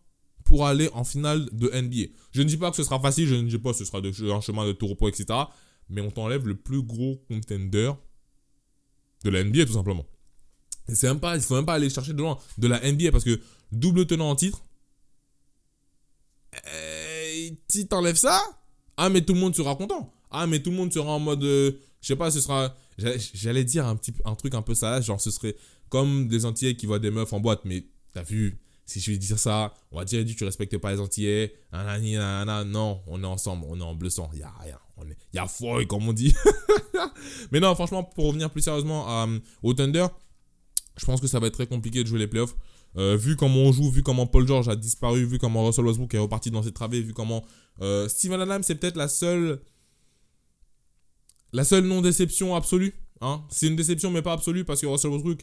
pour 0.49 0.65
aller 0.65 0.89
en 0.93 1.03
finale 1.03 1.47
de 1.51 1.67
NBA. 1.69 2.11
Je 2.31 2.41
ne 2.41 2.47
dis 2.47 2.57
pas 2.57 2.71
que 2.71 2.75
ce 2.75 2.83
sera 2.83 2.99
facile, 2.99 3.27
je 3.27 3.35
ne 3.35 3.47
dis 3.47 3.59
pas 3.59 3.71
que 3.71 3.77
ce 3.77 3.85
sera 3.85 3.99
un 3.99 4.41
chemin 4.41 4.65
de 4.65 4.71
tour 4.71 4.97
etc. 5.07 5.25
Mais 5.89 6.01
on 6.01 6.09
t'enlève 6.09 6.47
le 6.47 6.55
plus 6.55 6.81
gros 6.81 7.23
contender 7.27 7.91
de 9.23 9.29
la 9.29 9.43
NBA, 9.43 9.67
tout 9.67 9.73
simplement. 9.73 10.07
Et 10.87 10.95
c'est 10.95 11.07
même 11.07 11.19
pas, 11.19 11.35
il 11.35 11.43
faut 11.43 11.53
même 11.53 11.67
pas 11.67 11.75
aller 11.75 11.91
chercher 11.91 12.13
de 12.13 12.17
loin 12.17 12.39
de 12.57 12.67
la 12.67 12.79
NBA 12.79 13.11
parce 13.11 13.23
que 13.23 13.39
double 13.71 14.07
tenant 14.07 14.31
en 14.31 14.35
titre, 14.35 14.65
eh, 16.65 17.55
si 17.67 17.87
t'enlèves 17.87 18.15
ça, 18.15 18.41
ah 18.97 19.09
mais 19.09 19.21
tout 19.21 19.35
le 19.35 19.39
monde 19.39 19.55
sera 19.55 19.75
content. 19.75 20.11
Ah 20.31 20.47
mais 20.47 20.63
tout 20.63 20.71
le 20.71 20.77
monde 20.77 20.91
sera 20.91 21.11
en 21.11 21.19
mode, 21.19 21.43
euh, 21.43 21.73
je 22.01 22.07
sais 22.07 22.15
pas, 22.15 22.31
ce 22.31 22.41
sera, 22.41 22.75
j'allais 22.97 23.65
dire 23.65 23.85
un 23.85 23.95
petit, 23.95 24.15
un 24.25 24.33
truc 24.33 24.55
un 24.55 24.63
peu 24.63 24.73
ça, 24.73 24.99
genre 24.99 25.21
ce 25.21 25.29
serait 25.29 25.55
comme 25.89 26.27
des 26.27 26.45
Antillais 26.45 26.75
qui 26.75 26.87
voient 26.87 26.97
des 26.97 27.11
meufs 27.11 27.33
en 27.33 27.39
boîte, 27.39 27.61
mais 27.65 27.85
t'as 28.13 28.23
vu, 28.23 28.59
si 28.89 28.99
je 28.99 29.11
vais 29.11 29.17
dire 29.17 29.37
ça, 29.37 29.73
on 29.91 29.97
va 29.97 30.05
dire 30.05 30.25
tu 30.25 30.43
respectes 30.43 30.77
pas 30.77 30.91
les 30.91 30.99
Antillais, 30.99 31.53
non, 31.71 33.01
on 33.07 33.23
est 33.23 33.27
ensemble, 33.27 33.65
on 33.69 33.79
est 33.79 33.83
en 33.83 33.93
bleu 33.93 34.09
sang, 34.09 34.29
il 34.33 34.39
y 34.39 34.43
a 34.43 34.53
rien, 34.59 34.79
il 35.07 35.35
y 35.35 35.39
a 35.39 35.47
foi 35.47 35.85
comme 35.85 36.07
on 36.07 36.13
dit. 36.13 36.33
mais 37.51 37.59
non, 37.59 37.73
franchement, 37.75 38.03
pour 38.03 38.25
revenir 38.25 38.49
plus 38.49 38.61
sérieusement 38.61 39.23
euh, 39.23 39.39
au 39.63 39.73
Thunder, 39.73 40.07
je 40.97 41.05
pense 41.05 41.21
que 41.21 41.27
ça 41.27 41.39
va 41.39 41.47
être 41.47 41.53
très 41.53 41.67
compliqué 41.67 42.03
de 42.03 42.07
jouer 42.07 42.19
les 42.19 42.27
playoffs. 42.27 42.55
Euh, 42.97 43.15
vu 43.15 43.35
comment 43.35 43.59
on 43.59 43.71
joue, 43.71 43.89
vu 43.91 44.01
comment 44.01 44.25
Paul 44.25 44.47
George 44.47 44.67
a 44.67 44.75
disparu, 44.75 45.23
vu 45.23 45.37
comment 45.37 45.65
Russell 45.65 45.85
Westbrook 45.85 46.13
est 46.15 46.19
reparti 46.19 46.49
dans 46.49 46.63
ses 46.63 46.71
travées, 46.71 47.01
vu 47.01 47.13
comment 47.13 47.45
euh, 47.81 48.09
Steven 48.09 48.41
Adams 48.41 48.63
c'est 48.63 48.75
peut-être 48.75 48.97
la 48.97 49.07
seule 49.07 49.61
la 51.53 51.63
seule 51.63 51.85
non 51.85 52.01
déception 52.01 52.55
absolue. 52.55 52.95
Hein. 53.21 53.43
C'est 53.49 53.67
une 53.67 53.75
déception 53.75 54.09
mais 54.11 54.21
pas 54.21 54.33
absolue 54.33 54.65
parce 54.65 54.81
que 54.81 54.87
Russell 54.87 55.11
Westbrook, 55.11 55.41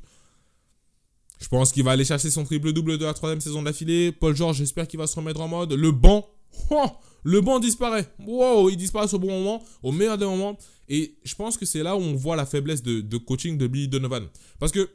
je 1.38 1.49
pense 1.49 1.72
qu'il 1.72 1.85
va 1.85 1.92
aller 1.92 2.05
chercher 2.05 2.31
son 2.31 2.44
triple 2.44 2.72
double 2.72 2.99
de 2.99 3.05
la 3.05 3.14
troisième 3.14 3.40
saison 3.40 3.62
d'affilée. 3.62 4.12
Paul 4.12 4.35
George, 4.35 4.57
j'espère 4.57 4.88
qu'il 4.88 4.99
va 4.99 5.07
se 5.07 5.16
remettre 5.16 5.40
en 5.40 5.49
mode. 5.49 5.72
Le 5.72 5.92
banc, 5.92 6.27
oh, 6.70 6.87
le 7.25 7.40
banc 7.40 7.59
disparaît. 7.59 8.07
Wow, 8.27 8.70
il 8.70 8.77
disparaît 8.77 9.12
au 9.12 9.18
bon 9.18 9.29
moment, 9.29 9.62
au 9.83 9.92
meilleur 9.92 10.16
des 10.16 10.25
moments. 10.25 10.57
Et 10.88 11.16
je 11.25 11.35
pense 11.35 11.59
que 11.59 11.66
c'est 11.66 11.83
là 11.83 11.96
où 11.96 12.01
on 12.01 12.14
voit 12.14 12.37
la 12.37 12.46
faiblesse 12.46 12.83
de, 12.83 13.16
coaching 13.18 13.59
de 13.59 13.66
Billy 13.66 13.88
Donovan. 13.88 14.27
Parce 14.59 14.72
que 14.72 14.88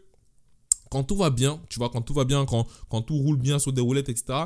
quand 0.90 1.04
tout 1.04 1.16
va 1.16 1.30
bien, 1.30 1.62
tu 1.70 1.78
vois, 1.78 1.90
quand 1.90 2.02
tout 2.02 2.14
va 2.14 2.24
bien, 2.24 2.46
quand, 2.46 2.66
quand 2.90 3.02
tout 3.02 3.18
roule 3.18 3.38
bien 3.38 3.60
sur 3.60 3.72
des 3.72 3.82
roulettes, 3.82 4.10
etc., 4.10 4.46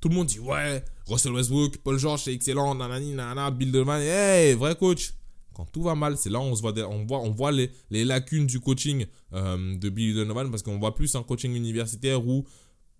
tout 0.00 0.08
le 0.08 0.14
monde 0.14 0.26
dit 0.26 0.38
ouais, 0.38 0.84
Russell 1.08 1.32
Westbrook, 1.32 1.78
Paul 1.78 1.98
George, 1.98 2.22
c'est 2.24 2.34
excellent, 2.34 2.74
nanani, 2.74 3.14
nanana, 3.14 3.50
Bill 3.50 3.72
Donovan, 3.72 4.00
hey, 4.00 4.54
vrai 4.54 4.76
coach. 4.76 5.14
Quand 5.54 5.64
tout 5.66 5.82
va 5.82 5.94
mal, 5.94 6.16
c'est 6.16 6.30
là 6.30 6.40
où 6.40 6.42
on, 6.42 6.54
se 6.54 6.62
voit, 6.62 6.74
on 6.88 7.30
voit, 7.30 7.52
les, 7.52 7.70
lacunes 7.90 8.46
du 8.46 8.60
coaching 8.60 9.06
euh, 9.32 9.76
de 9.76 9.88
Billy 9.88 10.14
Donovan 10.14 10.50
parce 10.50 10.62
qu'on 10.62 10.78
voit 10.78 10.94
plus 10.94 11.14
un 11.14 11.22
coaching 11.22 11.54
universitaire 11.54 12.26
où 12.26 12.44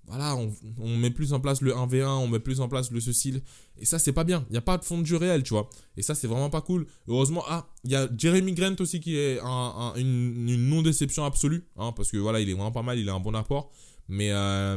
voilà, 0.07 0.37
on, 0.37 0.97
met 0.99 1.11
plus 1.11 1.33
en 1.33 1.41
place 1.41 1.63
le 1.63 1.73
1v1, 1.73 2.07
on 2.07 2.29
met 2.29 2.39
plus 2.39 2.61
en 2.61 2.69
place 2.69 2.91
le 2.91 3.01
ceci. 3.01 3.43
Et 3.79 3.87
ça, 3.87 3.99
c'est 3.99 4.13
pas 4.13 4.25
bien. 4.25 4.45
Il 4.49 4.53
n'y 4.53 4.59
a 4.59 4.63
pas 4.63 4.77
de 4.77 4.85
fond 4.85 5.03
jeu 5.05 5.17
réel, 5.17 5.43
tu 5.43 5.55
vois. 5.55 5.71
Et 5.97 6.03
ça, 6.03 6.15
c'est 6.15 6.27
vraiment 6.27 6.51
pas 6.51 6.61
cool. 6.61 6.87
Heureusement, 7.09 7.43
ah, 7.49 7.67
il 7.85 7.93
y 7.93 7.97
a 7.97 8.09
Jeremy 8.17 8.53
Grant 8.53 8.77
aussi 8.81 9.01
qui 9.01 9.17
est 9.17 9.39
une, 9.41 10.69
non-déception 10.69 11.25
absolue. 11.25 11.65
Hein, 11.77 11.93
parce 11.93 12.11
que 12.11 12.19
voilà, 12.19 12.41
il 12.41 12.51
est 12.51 12.53
vraiment 12.53 12.73
pas 12.73 12.83
mal, 12.83 12.99
il 12.99 13.09
a 13.09 13.15
un 13.15 13.21
bon 13.21 13.35
apport. 13.35 13.71
Mais 14.09 14.31
euh, 14.31 14.77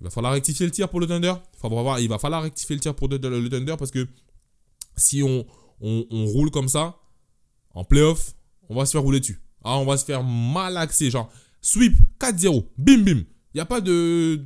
il 0.00 0.04
va 0.04 0.10
falloir 0.10 0.32
rectifier 0.32 0.64
le 0.64 0.72
tir 0.72 0.88
pour 0.88 1.00
le 1.00 1.06
Thunder. 1.06 1.34
il 2.00 2.08
va 2.08 2.18
falloir 2.18 2.42
rectifier 2.42 2.76
le 2.76 2.80
tir 2.80 2.94
pour 2.94 3.08
le, 3.08 3.18
Thunder 3.18 3.74
parce 3.78 3.90
que 3.90 4.06
si 4.96 5.22
on, 5.22 5.44
on, 5.80 6.26
roule 6.26 6.50
comme 6.50 6.68
ça, 6.68 6.98
en 7.74 7.84
playoff, 7.84 8.34
on 8.68 8.76
va 8.76 8.86
se 8.86 8.92
faire 8.92 9.02
rouler 9.02 9.20
dessus. 9.20 9.40
Ah, 9.62 9.78
on 9.78 9.84
va 9.84 9.96
se 9.96 10.04
faire 10.04 10.22
malaxer. 10.22 11.10
Genre, 11.10 11.30
sweep 11.60 11.94
4-0, 12.20 12.64
bim 12.78 12.98
bim. 12.98 13.24
Il 13.52 13.56
n'y 13.56 13.60
a 13.60 13.66
pas 13.66 13.80
de, 13.80 14.44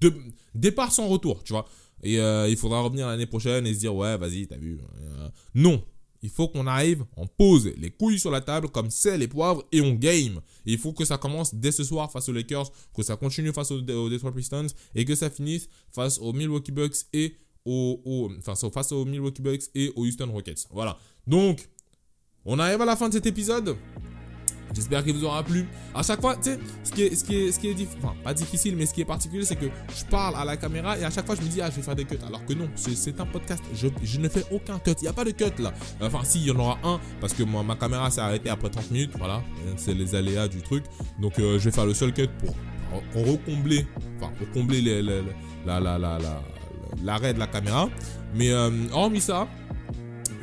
de 0.00 0.14
départ 0.54 0.92
sans 0.92 1.08
retour, 1.08 1.42
tu 1.42 1.52
vois. 1.52 1.66
Et 2.02 2.20
euh, 2.20 2.48
il 2.48 2.56
faudra 2.56 2.80
revenir 2.80 3.06
l'année 3.06 3.26
prochaine 3.26 3.66
et 3.66 3.74
se 3.74 3.80
dire, 3.80 3.94
ouais, 3.94 4.16
vas-y, 4.16 4.46
t'as 4.46 4.56
vu. 4.56 4.78
Euh, 5.00 5.28
non. 5.54 5.82
Il 6.22 6.30
faut 6.30 6.48
qu'on 6.48 6.66
arrive, 6.66 7.04
on 7.16 7.26
pose 7.26 7.72
les 7.76 7.90
couilles 7.90 8.18
sur 8.18 8.30
la 8.30 8.40
table 8.40 8.68
comme 8.68 8.90
c'est 8.90 9.18
les 9.18 9.28
poivres 9.28 9.62
et 9.70 9.80
on 9.80 9.92
game. 9.92 10.40
il 10.64 10.78
faut 10.78 10.92
que 10.92 11.04
ça 11.04 11.18
commence 11.18 11.54
dès 11.54 11.70
ce 11.70 11.84
soir 11.84 12.10
face 12.10 12.28
aux 12.28 12.32
Lakers, 12.32 12.72
que 12.94 13.02
ça 13.02 13.16
continue 13.16 13.52
face 13.52 13.70
aux, 13.70 13.80
Detroit 13.80 14.32
Pistons 14.34 14.66
et 14.94 15.04
que 15.04 15.14
ça 15.14 15.30
finisse 15.30 15.68
face 15.92 16.18
aux 16.18 16.32
Milwaukee 16.32 16.72
Bucks 16.72 16.96
et 17.12 17.36
aux, 17.66 18.30
enfin, 18.38 18.54
face 18.70 18.92
aux 18.92 19.04
Milwaukee 19.04 19.42
Bucks 19.42 19.64
et 19.74 19.92
aux 19.96 20.06
Houston 20.06 20.30
Rockets. 20.32 20.66
Voilà. 20.70 20.96
Donc, 21.26 21.68
on 22.44 22.58
arrive 22.58 22.80
à 22.80 22.84
la 22.84 22.96
fin 22.96 23.08
de 23.08 23.14
cet 23.14 23.26
épisode. 23.26 23.76
J'espère 24.74 25.04
qu'il 25.04 25.14
vous 25.14 25.24
aura 25.24 25.42
plu. 25.42 25.66
À 25.94 26.02
chaque 26.02 26.20
fois, 26.20 26.36
tu 26.36 26.50
sais, 26.50 26.58
ce 26.84 26.92
qui 26.92 27.02
est, 27.02 27.14
ce 27.14 27.24
qui 27.24 27.36
est, 27.36 27.52
ce 27.52 27.58
qui 27.58 27.68
est 27.68 27.88
enfin, 27.98 28.14
pas 28.22 28.34
difficile, 28.34 28.76
mais 28.76 28.84
ce 28.84 28.92
qui 28.92 29.00
est 29.00 29.06
particulier, 29.06 29.44
c'est 29.44 29.56
que 29.56 29.66
je 29.66 30.04
parle 30.04 30.36
à 30.36 30.44
la 30.44 30.56
caméra 30.56 30.98
et 30.98 31.04
à 31.04 31.10
chaque 31.10 31.24
fois, 31.24 31.34
je 31.34 31.42
me 31.42 31.48
dis, 31.48 31.60
ah, 31.60 31.70
je 31.70 31.76
vais 31.76 31.82
faire 31.82 31.94
des 31.94 32.04
cuts. 32.04 32.18
Alors 32.26 32.44
que 32.44 32.52
non, 32.52 32.68
c'est 32.74 33.18
un 33.20 33.26
podcast. 33.26 33.62
Je, 33.74 33.88
je, 34.02 34.20
ne 34.20 34.28
fais 34.28 34.44
aucun 34.50 34.78
cut. 34.78 34.92
Il 34.98 35.02
n'y 35.02 35.08
a 35.08 35.12
pas 35.12 35.24
de 35.24 35.30
cut 35.30 35.62
là. 35.62 35.72
Enfin, 36.00 36.20
si, 36.24 36.40
il 36.40 36.46
y 36.48 36.50
en 36.50 36.58
aura 36.58 36.78
un 36.84 37.00
parce 37.20 37.32
que 37.32 37.42
moi, 37.42 37.62
ma 37.62 37.76
caméra 37.76 38.10
s'est 38.10 38.20
arrêtée 38.20 38.50
après 38.50 38.68
30 38.68 38.90
minutes. 38.90 39.12
Voilà, 39.16 39.42
c'est 39.76 39.94
les 39.94 40.14
aléas 40.14 40.48
du 40.48 40.60
truc. 40.60 40.84
Donc, 41.20 41.38
euh, 41.38 41.58
je 41.58 41.64
vais 41.64 41.70
faire 41.70 41.86
le 41.86 41.94
seul 41.94 42.12
cut 42.12 42.28
pour, 42.40 42.54
recombler, 43.14 43.86
enfin, 44.20 44.32
pour 44.36 44.50
combler 44.50 44.80
les, 44.80 45.02
la, 45.02 45.80
la, 45.80 45.98
la, 45.98 46.18
l'arrêt 47.02 47.34
de 47.34 47.38
la 47.38 47.46
caméra. 47.46 47.88
Mais 48.34 48.50
euh, 48.50 48.70
hormis 48.92 49.20
ça, 49.20 49.48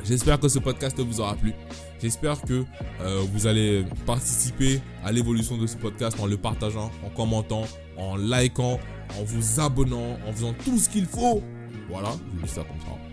j'espère 0.04 0.40
que 0.40 0.48
ce 0.48 0.58
podcast 0.58 0.98
vous 0.98 1.20
aura 1.20 1.34
plu. 1.34 1.52
J'espère 2.00 2.40
que 2.42 2.64
euh, 3.00 3.22
vous 3.32 3.46
allez 3.46 3.84
participer 4.04 4.80
à 5.04 5.12
l'évolution 5.12 5.56
de 5.56 5.66
ce 5.66 5.76
podcast 5.76 6.18
en 6.20 6.26
le 6.26 6.36
partageant, 6.36 6.90
en 7.04 7.08
commentant, 7.10 7.64
en 7.96 8.16
likant, 8.16 8.78
en 9.18 9.24
vous 9.24 9.60
abonnant, 9.60 10.18
en 10.26 10.32
faisant 10.32 10.54
tout 10.64 10.76
ce 10.78 10.88
qu'il 10.88 11.06
faut. 11.06 11.42
Voilà, 11.88 12.10
je 12.36 12.46
dis 12.46 12.52
ça 12.52 12.62
comme 12.62 12.80
ça. 12.80 13.04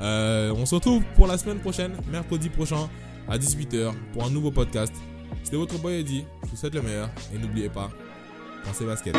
Euh, 0.00 0.52
on 0.56 0.66
se 0.66 0.74
retrouve 0.74 1.02
pour 1.14 1.26
la 1.26 1.38
semaine 1.38 1.60
prochaine, 1.60 1.92
mercredi 2.10 2.48
prochain, 2.48 2.88
à 3.28 3.38
18h, 3.38 3.92
pour 4.12 4.24
un 4.24 4.30
nouveau 4.30 4.50
podcast. 4.50 4.92
C'était 5.42 5.56
votre 5.56 5.78
boy 5.78 6.00
Eddie. 6.00 6.24
Je 6.44 6.50
vous 6.50 6.56
souhaite 6.56 6.74
le 6.74 6.82
meilleur. 6.82 7.10
Et 7.34 7.38
n'oubliez 7.38 7.68
pas, 7.68 7.90
pensez 8.64 8.84
basket. 8.84 9.16